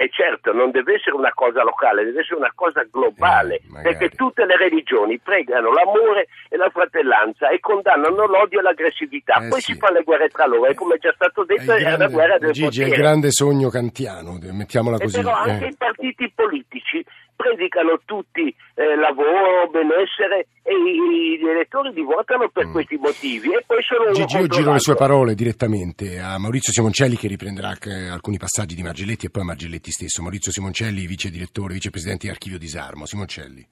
E 0.00 0.08
certo, 0.10 0.54
non 0.54 0.70
deve 0.70 0.94
essere 0.94 1.14
una 1.14 1.30
cosa 1.34 1.62
locale, 1.62 2.04
deve 2.04 2.20
essere 2.20 2.36
una 2.36 2.52
cosa 2.54 2.82
globale, 2.90 3.56
eh, 3.56 3.82
perché 3.82 4.08
tutte 4.08 4.46
le 4.46 4.56
religioni 4.56 5.18
pregano 5.18 5.70
l'amore 5.70 6.28
e 6.48 6.56
la 6.56 6.70
fratellanza 6.70 7.50
e 7.50 7.60
condannano 7.60 8.24
l'odio 8.24 8.60
e 8.60 8.62
l'aggressività. 8.62 9.34
Eh, 9.34 9.48
Poi 9.48 9.60
sì. 9.60 9.72
si 9.74 9.78
fanno 9.78 9.98
le 9.98 10.04
guerre 10.04 10.28
tra 10.28 10.46
loro 10.46 10.68
e 10.68 10.74
come 10.74 10.94
è 10.94 10.98
già 10.98 11.12
stato 11.14 11.44
detto 11.44 11.74
è, 11.74 11.80
grande, 11.80 11.90
è 11.90 11.94
una 11.96 12.08
guerra 12.08 12.38
del 12.38 12.52
Gigi, 12.52 12.64
potere. 12.64 12.84
è 12.84 12.88
il 12.88 12.96
grande 12.96 13.30
sogno 13.30 13.68
kantiano, 13.68 14.38
mettiamola 14.40 14.96
così. 14.96 15.18
E 15.18 15.22
però 15.22 15.34
anche 15.34 15.64
eh. 15.66 15.68
i 15.68 15.76
partiti 15.76 16.32
politici 16.34 17.04
predicano 17.40 18.00
tutti 18.04 18.54
eh, 18.74 18.96
lavoro, 18.96 19.68
benessere 19.70 20.46
e 20.62 20.74
i, 20.74 21.38
gli 21.38 21.48
elettori 21.48 21.92
li 21.92 22.02
votano 22.02 22.50
per 22.50 22.66
mm. 22.66 22.72
questi 22.72 22.96
motivi 22.96 23.54
e 23.54 23.64
poi 23.66 23.82
sono 23.82 24.12
Gigi, 24.12 24.36
io 24.36 24.46
giro 24.46 24.72
le 24.72 24.78
sue 24.78 24.94
parole 24.94 25.34
direttamente 25.34 26.18
a 26.18 26.38
Maurizio 26.38 26.72
Simoncelli 26.72 27.16
che 27.16 27.28
riprenderà 27.28 27.70
alcuni 28.12 28.36
passaggi 28.36 28.74
di 28.74 28.82
Margelletti 28.82 29.26
e 29.26 29.30
poi 29.30 29.42
a 29.42 29.46
Margelletti 29.46 29.90
stesso. 29.90 30.20
Maurizio 30.20 30.52
Simoncelli, 30.52 31.06
vice 31.06 31.30
direttore, 31.30 31.72
vicepresidente 31.72 32.26
di 32.26 32.32
Archivio 32.32 32.58
Disarmo. 32.58 33.06
Simoncelli. 33.06 33.66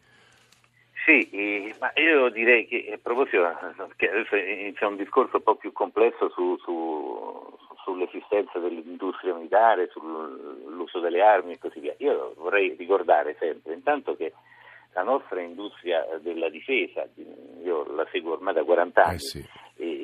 Sì, 1.04 1.28
eh, 1.30 1.74
ma 1.80 1.90
io 1.96 2.28
direi 2.30 2.66
che 2.66 2.92
a 2.94 2.98
proposito, 3.02 3.38
che 3.96 4.10
adesso 4.10 4.36
inizia 4.36 4.88
un 4.88 4.96
discorso 4.96 5.36
un 5.36 5.42
po' 5.42 5.56
più 5.56 5.72
complesso 5.72 6.28
su, 6.30 6.56
su, 6.58 7.58
sull'esistenza 7.88 8.58
dell'industria 8.58 9.34
militare, 9.34 9.88
sull'uso 9.88 11.00
delle 11.00 11.22
armi 11.22 11.54
e 11.54 11.58
così 11.58 11.80
via. 11.80 11.94
Io 11.98 12.34
vorrei 12.36 12.74
ricordare 12.76 13.34
sempre 13.38 13.72
intanto 13.72 14.14
che 14.14 14.34
la 14.92 15.02
nostra 15.02 15.40
industria 15.40 16.06
della 16.20 16.50
difesa, 16.50 17.06
io 17.62 17.90
la 17.94 18.06
seguo 18.10 18.32
ormai 18.32 18.52
da 18.52 18.64
40 18.64 19.02
anni, 19.02 19.14
eh 19.14 19.18
sì. 19.18 19.46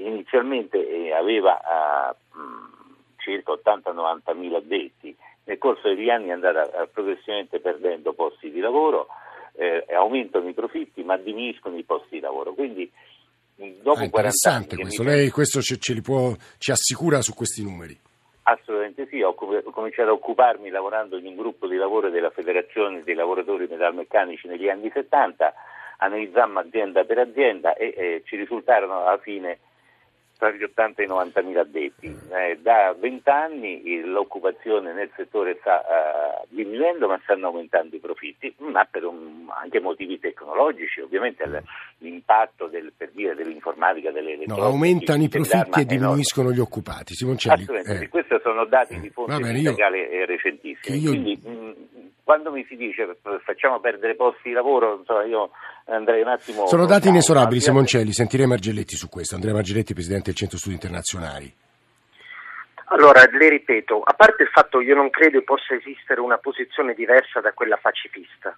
inizialmente 0.07 0.88
eh, 0.88 1.12
aveva 1.12 1.61
ah, 1.62 2.16
circa 3.16 3.53
80-90 3.53 4.37
mila 4.37 4.59
addetti, 4.59 5.14
nel 5.44 5.59
corso 5.59 5.88
degli 5.88 6.09
anni 6.09 6.29
è 6.29 6.33
andata 6.33 6.64
eh, 6.64 6.87
progressivamente 6.87 7.61
perdendo 7.61 8.14
posti 8.14 8.51
di 8.51 8.61
lavoro, 8.61 9.09
eh, 9.57 9.85
aumentano 9.92 10.49
i 10.49 10.55
profitti 10.55 11.03
ma 11.03 11.16
diminuiscono 11.16 11.77
i 11.77 11.83
posti 11.83 12.16
di 12.16 12.20
lavoro. 12.20 12.55
Quindi 12.55 12.90
dopo 13.57 14.01
ah, 14.01 14.05
interessante 14.05 14.77
questo, 14.77 15.03
lei 15.03 15.31
questo 15.31 15.61
ce, 15.61 15.79
ce 15.79 16.01
può, 16.01 16.35
ci 16.59 16.71
assicura 16.71 17.23
su 17.23 17.35
questi 17.35 17.62
numeri? 17.62 17.99
Assolutamente 18.43 19.07
sì, 19.09 19.23
ho, 19.23 19.31
ho, 19.31 19.71
cominciato 19.71 20.11
a 20.11 20.12
occuparmi 20.12 20.69
lavorando 20.69 21.17
in 21.17 21.27
un 21.27 21.37
gruppo 21.37 21.67
di 21.67 21.77
lavoro 21.77 22.11
della 22.11 22.31
Federazione 22.31 23.03
dei 23.03 23.14
lavoratori 23.14 23.67
metalmeccanici 23.69 24.49
negli 24.49 24.69
anni 24.69 24.90
70, 24.93 25.55
analizzammo 25.99 26.59
azienda 26.59 27.05
per 27.05 27.19
azienda 27.19 27.75
e 27.75 27.95
eh, 27.97 28.23
ci 28.27 28.37
risultarono 28.37 29.05
alla 29.05 29.19
fine 29.19 29.61
tra 30.37 30.51
gli 30.51 30.62
80 30.62 31.03
e 31.03 31.05
i 31.05 31.09
90 31.09 31.42
mila 31.42 31.61
addetti. 31.61 32.07
Eh, 32.07 32.59
da 32.61 32.94
20 32.99 33.29
anni 33.31 34.01
l'occupazione 34.05 34.92
nel 34.92 35.11
settore 35.16 35.57
sta 35.61 35.81
uh, 35.81 36.47
diminuendo 36.49 37.09
ma 37.09 37.18
stanno 37.23 37.47
aumentando 37.47 37.97
i 37.97 38.01
profitti, 38.01 38.55
ma 38.59 38.85
per 38.85 39.05
un, 39.05 39.47
anche 39.49 39.81
motivi 39.81 40.18
tecnologici, 40.18 41.01
ovviamente 41.01 41.44
l'impatto 41.99 42.66
del, 42.66 42.92
per 42.97 43.11
dire, 43.12 43.35
dell'informatica, 43.35 44.11
delle 44.11 44.33
No, 44.47 44.57
aumentano 44.57 45.23
i 45.23 45.29
profitti 45.29 45.81
e 45.81 45.85
diminuiscono 45.85 46.53
gli 46.53 46.59
occupati. 46.59 47.14
Simoncelli, 47.14 47.66
eh. 47.85 48.09
questi 48.09 48.37
sono 48.42 48.64
dati 48.66 48.99
di 49.01 49.11
fonte 49.11 49.42
sindacale 49.42 50.01
io... 50.01 50.27
recentissimi. 50.27 50.99
Io... 50.99 51.11
Quindi, 51.11 51.40
mh, 51.42 51.93
quando 52.25 52.51
mi 52.51 52.65
si 52.67 52.75
dice 52.77 53.17
facciamo 53.45 53.79
perdere 53.81 54.17
posti 54.17 54.49
di 54.49 54.53
lavoro, 54.53 54.97
insomma, 54.99 55.25
io 55.25 55.51
andrei 55.85 56.23
un 56.23 56.29
attimo... 56.29 56.67
Sono 56.67 56.87
dati 56.87 57.09
inesorabili, 57.09 57.61
Simoncelli, 57.61 58.13
sentiremo 58.13 58.55
Argelletti 58.55 58.97
su 58.97 59.11
questo. 59.11 59.35
Andrea 59.35 59.53
Margelletti, 59.53 59.93
Presidente 59.93 60.27
del 60.27 60.35
Centro 60.35 60.57
Studi 60.57 60.75
Internazionali. 60.75 61.55
Allora, 62.87 63.23
le 63.31 63.49
ripeto, 63.49 64.01
a 64.03 64.13
parte 64.15 64.45
il 64.45 64.49
fatto 64.49 64.79
che 64.79 64.85
io 64.85 64.95
non 64.95 65.11
credo 65.11 65.43
possa 65.43 65.75
esistere 65.75 66.21
una 66.21 66.39
posizione 66.39 66.95
diversa 66.95 67.41
da 67.41 67.53
quella 67.53 67.77
pacifista, 67.77 68.57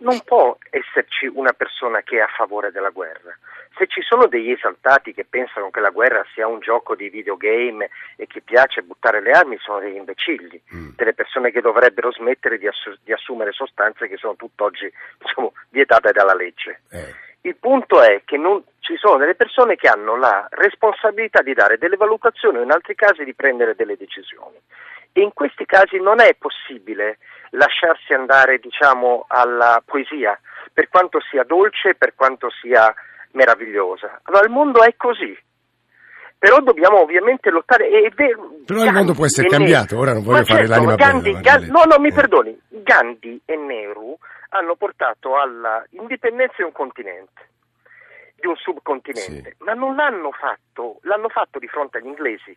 non 0.00 0.20
può 0.24 0.56
esserci 0.70 1.26
una 1.26 1.52
persona 1.52 2.02
che 2.02 2.18
è 2.18 2.20
a 2.20 2.28
favore 2.36 2.70
della 2.70 2.90
guerra. 2.90 3.36
Se 3.76 3.86
ci 3.86 4.02
sono 4.02 4.26
degli 4.26 4.50
esaltati 4.50 5.14
che 5.14 5.24
pensano 5.24 5.70
che 5.70 5.80
la 5.80 5.90
guerra 5.90 6.24
sia 6.34 6.46
un 6.46 6.60
gioco 6.60 6.94
di 6.94 7.08
videogame 7.08 7.88
e 8.16 8.26
che 8.26 8.40
piace 8.42 8.82
buttare 8.82 9.22
le 9.22 9.30
armi, 9.30 9.56
sono 9.58 9.78
degli 9.78 9.96
imbecilli, 9.96 10.60
mm. 10.74 10.90
delle 10.96 11.14
persone 11.14 11.50
che 11.50 11.60
dovrebbero 11.60 12.12
smettere 12.12 12.58
di, 12.58 12.66
ass- 12.66 12.98
di, 13.02 13.12
assumere 13.12 13.52
sostanze 13.52 14.08
che 14.08 14.16
sono 14.16 14.36
tutt'oggi 14.36 14.90
diciamo, 15.18 15.52
vietate 15.70 16.12
dalla 16.12 16.34
legge. 16.34 16.80
Eh. 16.90 17.28
Il 17.42 17.56
punto 17.56 18.02
è 18.02 18.22
che 18.24 18.36
non, 18.36 18.62
ci 18.80 18.96
sono 18.96 19.16
delle 19.18 19.34
persone 19.34 19.76
che 19.76 19.88
hanno 19.88 20.16
la 20.16 20.46
responsabilità 20.50 21.42
di 21.42 21.54
dare 21.54 21.78
delle 21.78 21.96
valutazioni 21.96 22.58
o 22.58 22.62
in 22.62 22.70
altri 22.70 22.94
casi 22.94 23.24
di 23.24 23.34
prendere 23.34 23.74
delle 23.74 23.96
decisioni. 23.96 24.60
E 25.12 25.22
in 25.22 25.32
questi 25.32 25.64
casi 25.64 25.98
non 25.98 26.20
è 26.20 26.34
possibile 26.38 27.18
lasciarsi 27.50 28.12
andare 28.12 28.58
diciamo, 28.58 29.24
alla 29.28 29.82
poesia, 29.84 30.38
per 30.72 30.88
quanto 30.88 31.18
sia 31.30 31.44
dolce, 31.44 31.94
per 31.94 32.14
quanto 32.14 32.48
sia 32.50 32.92
meravigliosa. 33.32 34.20
Allora 34.24 34.44
il 34.44 34.50
mondo 34.50 34.82
è 34.82 34.94
così. 34.96 35.36
Però 36.38 36.58
dobbiamo 36.60 37.02
ovviamente 37.02 37.50
lottare. 37.50 37.88
È 37.88 38.08
vero, 38.14 38.50
Però 38.64 38.82
il 38.82 38.92
mondo 38.92 39.12
può 39.12 39.26
essere 39.26 39.48
cambiato, 39.48 39.98
ora 39.98 40.14
non 40.14 40.22
voglio 40.22 40.44
fare 40.44 40.66
certo, 40.66 40.72
l'anima 40.72 40.94
Gandhi. 40.94 41.38
Gandhi, 41.38 41.70
no, 41.70 41.82
no, 41.84 41.98
mi 41.98 42.08
eh. 42.08 42.12
perdoni. 42.12 42.58
Gandhi 42.68 43.40
e 43.44 43.56
Nehru 43.56 44.16
hanno 44.50 44.76
portato 44.76 45.36
all'indipendenza 45.36 46.56
di 46.58 46.62
un 46.62 46.72
continente, 46.72 47.48
di 48.36 48.46
un 48.46 48.56
subcontinente, 48.56 49.56
sì. 49.56 49.64
ma 49.64 49.74
non 49.74 49.96
l'hanno 49.96 50.30
fatto, 50.32 50.98
l'hanno 51.02 51.28
fatto 51.28 51.58
di 51.58 51.68
fronte 51.68 51.98
agli 51.98 52.06
inglesi 52.06 52.56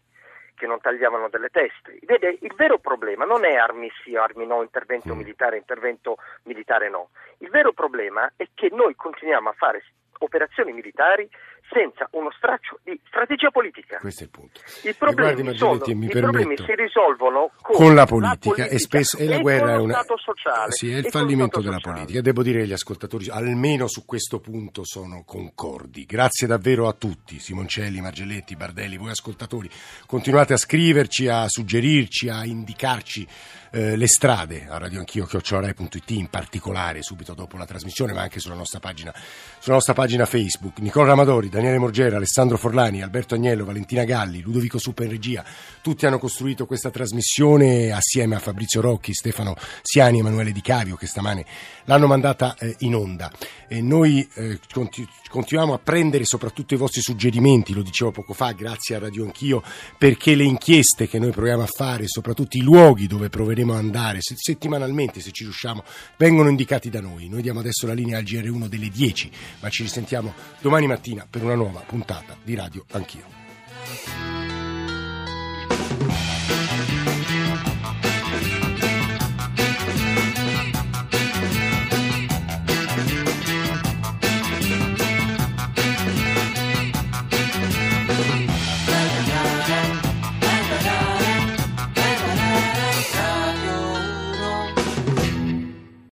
che 0.55 0.67
non 0.67 0.79
tagliavano 0.79 1.29
delle 1.29 1.49
teste. 1.49 1.97
Vede, 2.01 2.37
il 2.41 2.53
vero 2.55 2.77
problema 2.77 3.25
non 3.25 3.43
è 3.43 3.55
armi 3.55 3.91
sì, 4.03 4.15
armi 4.15 4.45
no, 4.45 4.61
intervento 4.61 5.13
mm. 5.13 5.17
militare, 5.17 5.57
intervento 5.57 6.17
militare 6.43 6.89
no. 6.89 7.09
Il 7.39 7.49
vero 7.49 7.73
problema 7.73 8.31
è 8.35 8.47
che 8.53 8.69
noi 8.71 8.95
continuiamo 8.95 9.49
a 9.49 9.53
fare 9.53 9.83
operazioni 10.19 10.71
militari 10.71 11.29
senza 11.73 12.07
uno 12.11 12.31
straccio 12.31 12.79
di 12.83 12.97
strategia 13.07 13.49
politica. 13.49 13.97
Questo 13.97 14.21
è 14.21 14.25
il 14.25 14.29
punto. 14.29 14.61
I 14.83 14.93
problemi, 14.93 15.41
guardi, 15.41 15.57
sono, 15.57 15.83
i 15.83 16.09
problemi 16.09 16.55
si 16.57 16.75
risolvono 16.75 17.51
con, 17.61 17.75
con 17.75 17.95
la, 17.95 18.05
politica, 18.05 18.29
la 18.29 18.37
politica, 18.37 18.75
e, 18.75 18.79
spesso, 18.79 19.17
e 19.17 19.25
la 19.25 19.39
guerra 19.39 19.73
è 19.73 19.77
una... 19.77 20.01
sociale. 20.17 20.71
Sì, 20.71 20.91
è 20.91 20.97
il 20.97 21.09
fallimento 21.09 21.59
della 21.59 21.75
sociale. 21.75 21.95
politica. 21.95 22.21
Devo 22.21 22.43
dire 22.43 22.59
che 22.59 22.67
gli 22.67 22.73
ascoltatori, 22.73 23.29
almeno 23.29 23.87
su 23.87 24.05
questo 24.05 24.39
punto, 24.39 24.85
sono 24.85 25.23
concordi. 25.25 26.05
Grazie 26.05 26.47
davvero 26.47 26.87
a 26.87 26.93
tutti, 26.93 27.39
Simoncelli, 27.39 27.99
Margelletti, 27.99 28.55
Bardelli, 28.55 28.97
voi 28.97 29.09
ascoltatori. 29.09 29.69
Continuate 30.05 30.53
a 30.53 30.57
scriverci, 30.57 31.27
a 31.27 31.47
suggerirci, 31.47 32.29
a 32.29 32.45
indicarci 32.45 33.27
eh, 33.73 33.95
le 33.95 34.07
strade 34.07 34.67
a 34.69 34.77
radioanchio 34.77 35.25
chiocciorai.it 35.25 36.11
in 36.11 36.29
particolare 36.29 37.01
subito 37.01 37.33
dopo 37.33 37.57
la 37.57 37.65
trasmissione 37.65 38.13
ma 38.13 38.21
anche 38.21 38.39
sulla 38.39 38.53
nostra 38.53 38.79
pagina, 38.79 39.11
sulla 39.57 39.75
nostra 39.75 39.93
pagina 39.93 40.25
Facebook 40.25 40.77
Nicola 40.77 41.07
Ramadori, 41.07 41.49
Daniele 41.49 41.62
Morgera, 41.77 42.17
Alessandro 42.17 42.57
Forlani, 42.57 43.01
Alberto 43.01 43.35
Agnello, 43.35 43.65
Valentina 43.65 44.03
Galli, 44.03 44.41
Ludovico 44.41 44.77
Suppa 44.77 45.03
in 45.03 45.09
regia 45.09 45.43
tutti 45.83 46.05
hanno 46.05 46.17
costruito 46.17 46.65
questa 46.65 46.89
trasmissione 46.89 47.91
assieme 47.91 48.35
a 48.35 48.39
Fabrizio 48.39 48.79
Rocchi, 48.79 49.13
Stefano 49.13 49.55
Siani, 49.81 50.19
Emanuele 50.19 50.53
Di 50.53 50.61
Cavio 50.61 50.95
che 50.95 51.07
stamane 51.07 51.45
l'hanno 51.85 52.07
mandata 52.07 52.55
eh, 52.57 52.75
in 52.79 52.95
onda 52.95 53.29
e 53.67 53.81
noi 53.81 54.25
eh, 54.35 54.59
continu- 54.71 55.09
continuiamo 55.29 55.73
a 55.73 55.79
prendere 55.79 56.25
soprattutto 56.25 56.73
i 56.73 56.77
vostri 56.77 57.01
suggerimenti, 57.01 57.73
lo 57.73 57.81
dicevo 57.81 58.11
poco 58.11 58.33
fa, 58.33 58.51
grazie 58.51 58.95
a 58.95 58.99
Radio 58.99 59.25
Anch'io, 59.25 59.63
perché 59.97 60.35
le 60.35 60.43
inchieste 60.43 61.07
che 61.07 61.17
noi 61.17 61.31
proviamo 61.31 61.63
a 61.63 61.67
fare, 61.67 62.07
soprattutto 62.07 62.55
i 62.55 62.61
luoghi 62.61 63.07
dove 63.07 63.29
proveremo 63.29 63.73
ad 63.73 63.79
andare 63.79 64.19
settimanalmente, 64.21 65.21
se 65.21 65.31
ci 65.31 65.43
riusciamo, 65.43 65.83
vengono 66.17 66.49
indicati 66.49 66.89
da 66.89 67.01
noi. 67.01 67.27
Noi 67.27 67.41
diamo 67.41 67.59
adesso 67.59 67.87
la 67.87 67.93
linea 67.93 68.19
al 68.19 68.23
GR1 68.23 68.67
delle 68.67 68.89
10, 68.89 69.31
ma 69.59 69.69
ci 69.69 69.81
risentiamo 69.81 70.33
domani 70.61 70.85
mattina 70.87 71.25
per 71.29 71.42
una 71.43 71.55
nuova 71.55 71.81
puntata 71.81 72.37
di 72.41 72.55
Radio 72.55 72.85
Anch'io. 72.91 74.32